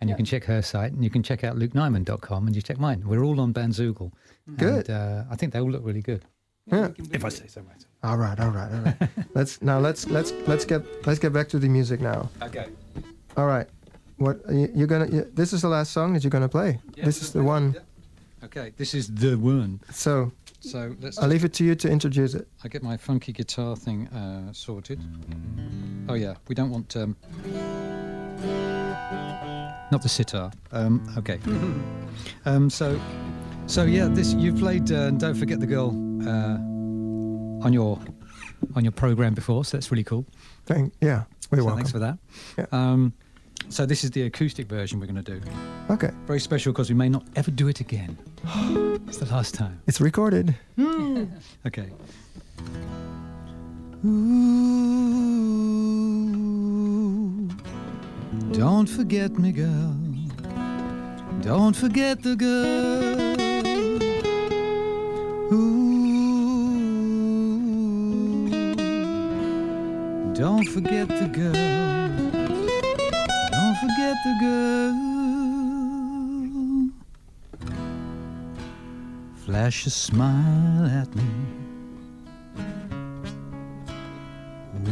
and 0.00 0.10
you 0.10 0.16
can 0.16 0.24
check 0.24 0.44
her 0.44 0.62
site 0.62 0.92
and 0.92 1.02
you 1.02 1.10
can 1.10 1.22
check 1.22 1.44
out 1.44 1.56
lukenyman.com 1.56 2.46
and 2.46 2.54
you 2.54 2.62
check 2.62 2.78
mine. 2.78 3.02
We're 3.06 3.24
all 3.24 3.40
on 3.40 3.52
Bandzoogle. 3.52 4.12
Good. 4.56 4.88
And, 4.88 4.90
uh, 4.90 5.24
I 5.30 5.36
think 5.36 5.52
they 5.52 5.60
all 5.60 5.70
look 5.70 5.84
really 5.84 6.02
good. 6.02 6.24
Yeah. 6.66 6.88
If 7.12 7.24
I 7.24 7.28
say 7.28 7.46
so 7.46 7.62
myself. 7.62 7.86
All 8.02 8.16
right, 8.16 8.38
all 8.38 8.50
right, 8.50 8.72
all 8.72 8.80
right. 8.80 8.96
let's 9.34 9.62
now 9.62 9.78
let's 9.78 10.08
let's 10.08 10.32
let's 10.46 10.64
get 10.64 10.82
let's 11.06 11.20
get 11.20 11.32
back 11.32 11.48
to 11.50 11.58
the 11.58 11.68
music 11.68 12.00
now. 12.00 12.28
Okay. 12.42 12.66
All 13.36 13.46
right. 13.46 13.68
What 14.16 14.40
you, 14.50 14.70
you're 14.74 14.86
gonna? 14.88 15.06
You, 15.08 15.30
this 15.32 15.52
is 15.52 15.62
the 15.62 15.68
last 15.68 15.92
song 15.92 16.12
that 16.14 16.24
you're 16.24 16.30
gonna 16.30 16.48
play. 16.48 16.80
this 16.96 17.22
is 17.22 17.32
the 17.32 17.42
one. 17.42 17.76
Okay, 18.42 18.72
this 18.76 18.94
is 18.94 19.08
the 19.08 19.36
one. 19.36 19.80
So 19.92 20.32
So 20.60 20.96
let's. 21.00 21.18
I'll 21.18 21.28
leave 21.28 21.44
it 21.44 21.52
to 21.54 21.64
you 21.64 21.74
to 21.76 21.88
introduce 21.88 22.34
it. 22.34 22.48
I 22.64 22.68
get 22.68 22.82
my 22.82 22.96
funky 22.96 23.32
guitar 23.32 23.76
thing 23.76 24.08
uh, 24.08 24.52
sorted. 24.52 25.00
Oh 26.08 26.14
yeah, 26.14 26.34
we 26.48 26.54
don't 26.54 26.70
want 26.70 26.96
um, 26.96 27.16
not 29.90 30.02
the 30.02 30.08
sitar. 30.08 30.50
Um, 30.72 31.06
okay. 31.18 31.38
um, 32.44 32.70
so, 32.70 33.00
so 33.66 33.84
yeah, 33.84 34.08
this 34.08 34.32
you 34.34 34.52
played. 34.52 34.90
Uh, 34.90 35.10
Don't 35.10 35.34
forget 35.36 35.60
the 35.60 35.66
girl 35.66 35.90
uh, 36.26 36.56
on 37.64 37.72
your 37.72 37.98
on 38.74 38.84
your 38.84 38.92
program 38.92 39.34
before, 39.34 39.64
so 39.64 39.76
that's 39.76 39.90
really 39.90 40.04
cool. 40.04 40.24
Thank. 40.66 40.92
Yeah, 41.00 41.24
we're 41.50 41.58
So 41.58 41.64
welcome. 41.64 41.76
thanks 41.78 41.92
for 41.92 41.98
that. 42.00 42.18
Yeah. 42.58 42.66
Um, 42.72 43.12
so 43.68 43.86
this 43.86 44.04
is 44.04 44.10
the 44.12 44.22
acoustic 44.22 44.68
version 44.68 45.00
we're 45.00 45.06
going 45.06 45.22
to 45.24 45.40
do. 45.40 45.50
Okay, 45.90 46.10
Very 46.26 46.40
special 46.40 46.72
because 46.72 46.88
we 46.88 46.94
may 46.94 47.08
not 47.08 47.24
ever 47.36 47.50
do 47.50 47.68
it 47.68 47.80
again. 47.80 48.16
it's 49.08 49.18
the 49.18 49.26
last 49.26 49.54
time. 49.54 49.80
it's 49.86 50.00
recorded. 50.00 50.54
Okay. 51.66 51.88
Ooh, 54.04 54.08
don't 58.56 58.88
forget 58.88 59.38
me, 59.38 59.52
girl. 59.52 59.94
Don't 61.42 61.76
forget 61.76 62.22
the 62.22 62.34
girl. 62.34 63.36
Ooh, 65.52 66.08
don't 70.32 70.66
forget 70.68 71.06
the 71.08 71.28
girl. 71.40 71.52
Don't 73.52 73.76
forget 73.84 74.16
the 74.24 74.34
girl. 74.40 74.94
Flash 79.44 79.86
a 79.86 79.90
smile 79.90 80.86
at 80.86 81.14
me. 81.14 81.28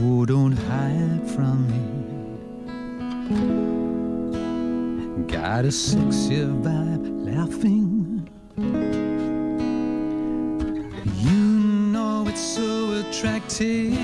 Oh, 0.03 0.27
don't 0.27 0.53
hide 0.53 1.31
from 1.31 1.67
me. 1.71 2.04
Got 5.27 5.65
a 5.65 5.73
sexy 5.73 6.45
vibe 6.45 7.07
laughing. 7.27 8.29
You 11.27 11.41
know 11.93 12.27
it's 12.29 12.41
so 12.41 12.93
attractive. 13.01 14.04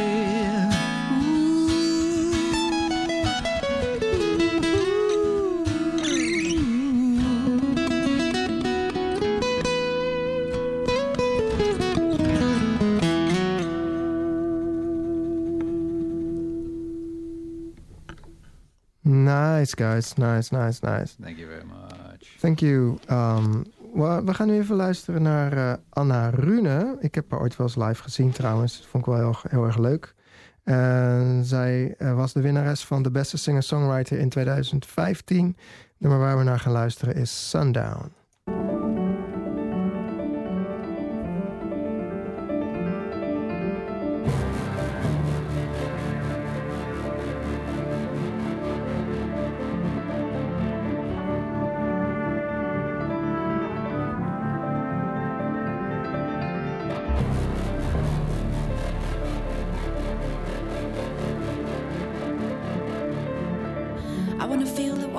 guys. 19.81 20.13
Nice, 20.13 20.55
nice, 20.55 20.79
nice. 20.81 21.15
Thank 21.21 21.37
you 21.37 21.47
very 21.47 21.65
much. 21.65 22.37
Thank 22.39 22.59
you. 22.59 22.97
Um, 23.09 23.65
we, 23.93 24.21
we 24.25 24.33
gaan 24.33 24.47
nu 24.47 24.53
even 24.53 24.75
luisteren 24.75 25.21
naar 25.21 25.53
uh, 25.53 25.73
Anna 25.89 26.29
Rune. 26.29 26.97
Ik 26.99 27.15
heb 27.15 27.31
haar 27.31 27.39
ooit 27.39 27.55
wel 27.55 27.67
eens 27.67 27.75
live 27.75 28.03
gezien 28.03 28.31
trouwens. 28.31 28.77
Dat 28.77 28.85
vond 28.85 29.07
ik 29.07 29.13
wel 29.13 29.19
heel, 29.19 29.35
heel 29.49 29.65
erg 29.65 29.77
leuk. 29.77 30.13
En 30.63 31.41
zij 31.45 31.95
uh, 31.97 32.13
was 32.15 32.33
de 32.33 32.41
winnares 32.41 32.83
van 32.83 33.03
de 33.03 33.11
beste 33.11 33.37
singer-songwriter 33.37 34.19
in 34.19 34.29
2015. 34.29 35.45
Het 35.47 35.55
nummer 35.97 36.19
waar 36.19 36.37
we 36.37 36.43
naar 36.43 36.59
gaan 36.59 36.71
luisteren 36.71 37.15
is 37.15 37.49
Sundown. 37.49 38.11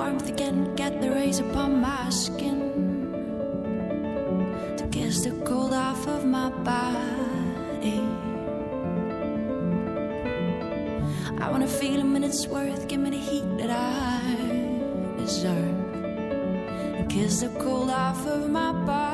Warmth 0.03 0.27
again, 0.27 0.75
get 0.75 0.99
the 1.01 1.09
rays 1.09 1.39
upon 1.39 1.79
my 1.79 2.09
skin. 2.09 2.59
To 4.77 4.85
kiss 4.91 5.23
the 5.23 5.31
cold 5.47 5.73
off 5.73 6.05
of 6.07 6.25
my 6.25 6.49
body. 6.69 8.01
I 11.43 11.45
wanna 11.51 11.71
feel 11.81 12.01
a 12.01 12.03
minute's 12.03 12.45
worth, 12.47 12.87
give 12.89 12.99
me 12.99 13.11
the 13.11 13.23
heat 13.29 13.47
that 13.59 13.71
I 13.71 14.19
deserve. 15.21 15.79
And 16.97 17.09
kiss 17.09 17.39
the 17.39 17.49
cold 17.63 17.89
off 17.89 18.27
of 18.27 18.49
my 18.49 18.71
body. 18.85 19.12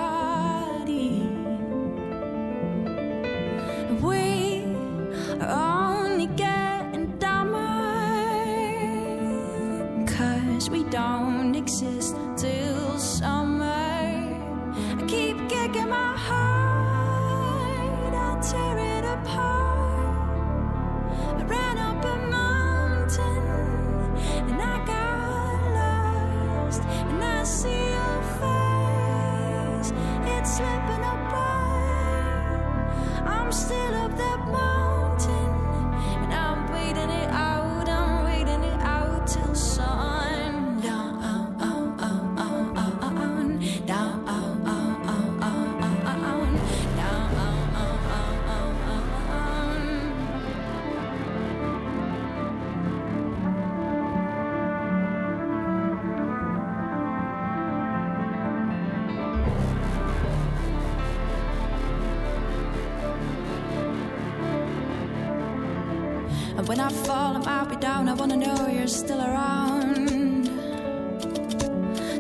When 66.70 66.80
I 66.80 66.90
fall, 66.90 67.36
I 67.36 67.40
might 67.40 67.68
be 67.72 67.78
down. 67.78 68.08
I 68.08 68.14
wanna 68.14 68.38
know 68.38 68.68
you're 68.68 68.86
still 68.86 69.22
around 69.22 70.46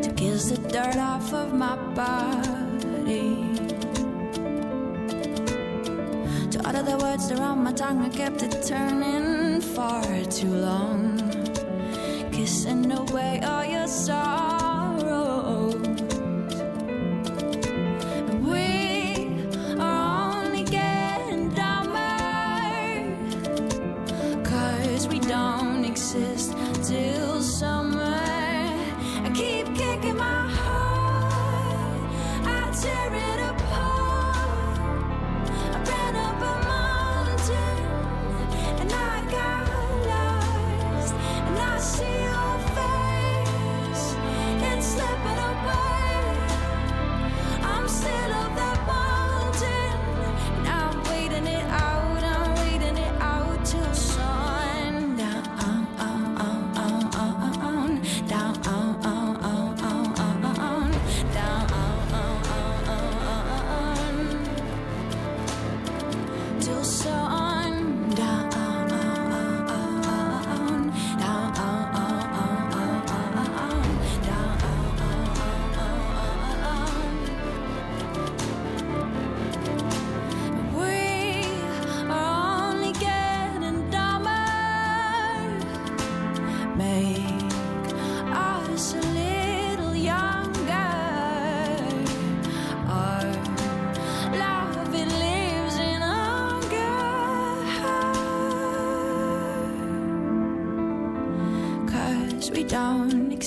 to 0.03 0.11
kiss 0.15 0.49
the 0.49 0.57
dirt 0.73 0.97
off 0.97 1.31
of 1.33 1.53
my 1.53 1.75
body. 2.01 3.29
To 6.53 6.57
utter 6.67 6.81
the 6.81 6.97
words 6.97 7.31
on 7.31 7.63
my 7.63 7.73
tongue, 7.73 8.01
I 8.03 8.09
kept 8.09 8.41
it 8.41 8.63
turning 8.65 9.61
far 9.61 10.03
too 10.37 10.55
long. 10.69 10.99
Kissing 12.31 12.91
away 12.91 13.41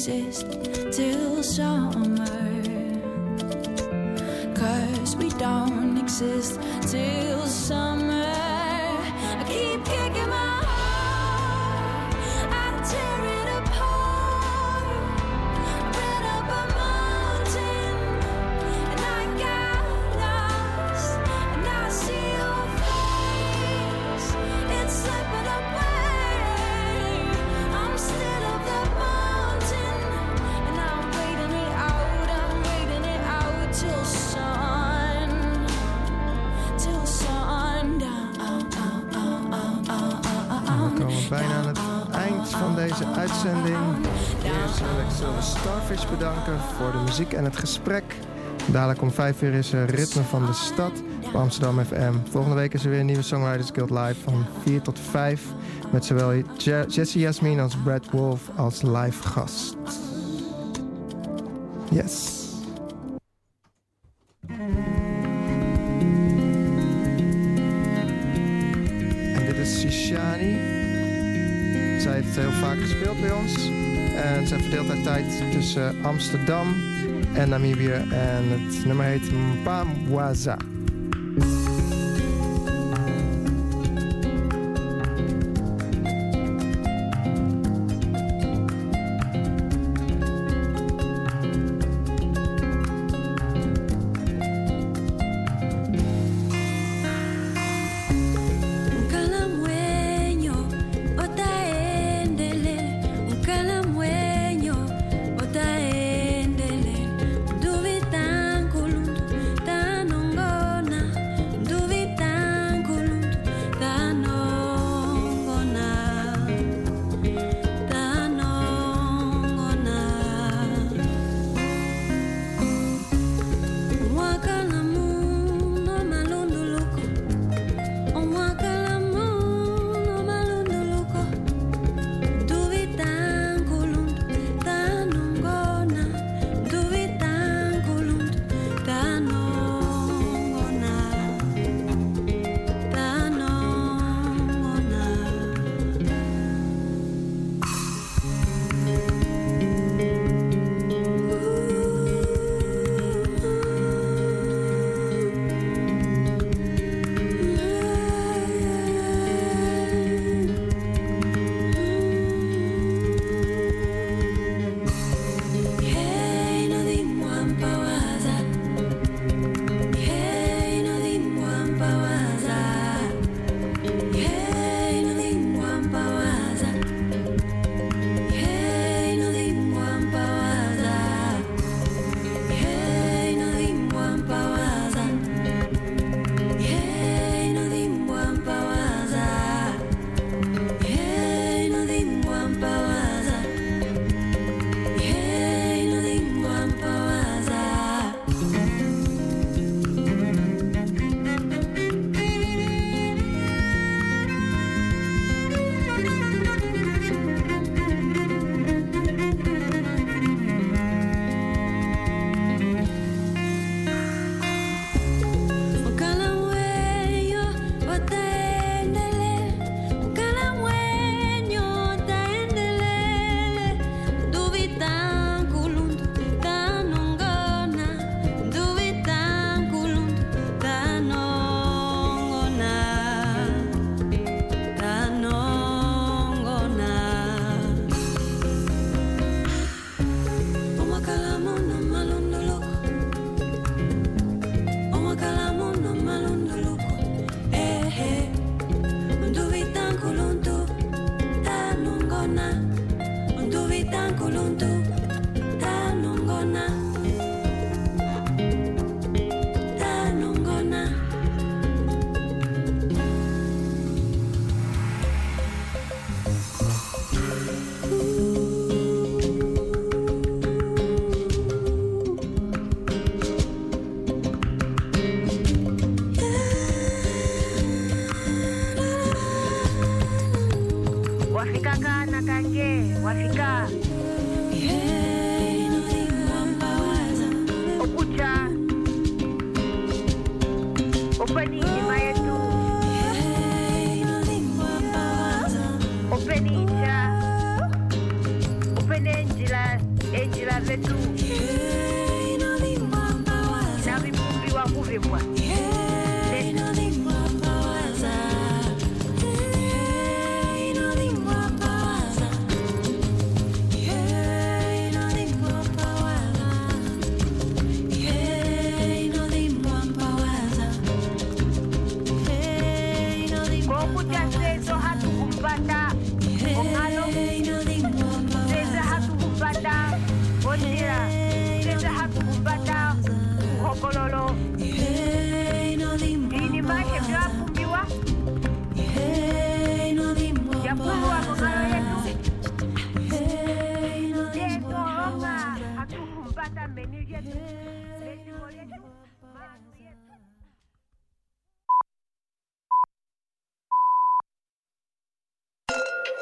exist 0.09 0.51
till 0.91 1.43
summer. 1.45 2.27
Cause 4.53 5.15
we 5.15 5.29
don't 5.39 5.97
exist 5.97 6.59
till 6.91 7.22
bedanken 46.23 46.59
voor 46.59 46.93
de 46.93 46.99
muziek 46.99 47.33
en 47.33 47.45
het 47.45 47.57
gesprek. 47.57 48.05
Dadelijk 48.67 49.03
om 49.03 49.11
vijf 49.11 49.43
uur 49.43 49.55
is 49.55 49.73
er 49.73 49.91
Ritme 49.91 50.23
van 50.23 50.47
de 50.47 50.53
Stad 50.53 51.03
op 51.27 51.35
Amsterdam 51.35 51.85
FM. 51.85 52.13
Volgende 52.31 52.57
week 52.57 52.75
is 52.75 52.85
er 52.85 52.91
weer 52.91 53.01
een 53.01 53.07
nieuwe 53.07 53.23
Songwriters 53.23 53.71
Guild 53.73 53.91
Live 53.91 54.21
van 54.21 54.47
4 54.65 54.83
tot 54.83 54.99
5. 55.11 55.43
Met 55.91 56.05
zowel 56.05 56.43
Jesse 56.89 57.19
Jasmine 57.19 57.63
als 57.63 57.77
Brad 57.85 58.11
Wolf 58.11 58.51
als 58.57 58.83
live 58.83 59.29
gast. 59.29 59.77
Yes. 61.91 62.42
zijn 74.49 74.61
verdeeld 74.61 74.89
haar 74.89 75.03
tijd 75.03 75.43
tussen 75.53 75.99
eh, 75.99 76.05
Amsterdam 76.05 76.75
en 77.33 77.49
Namibië. 77.49 77.93
En 78.11 78.45
het 78.49 78.85
nummer 78.85 79.05
heet 79.07 79.33
Mpamwaza. 79.33 80.57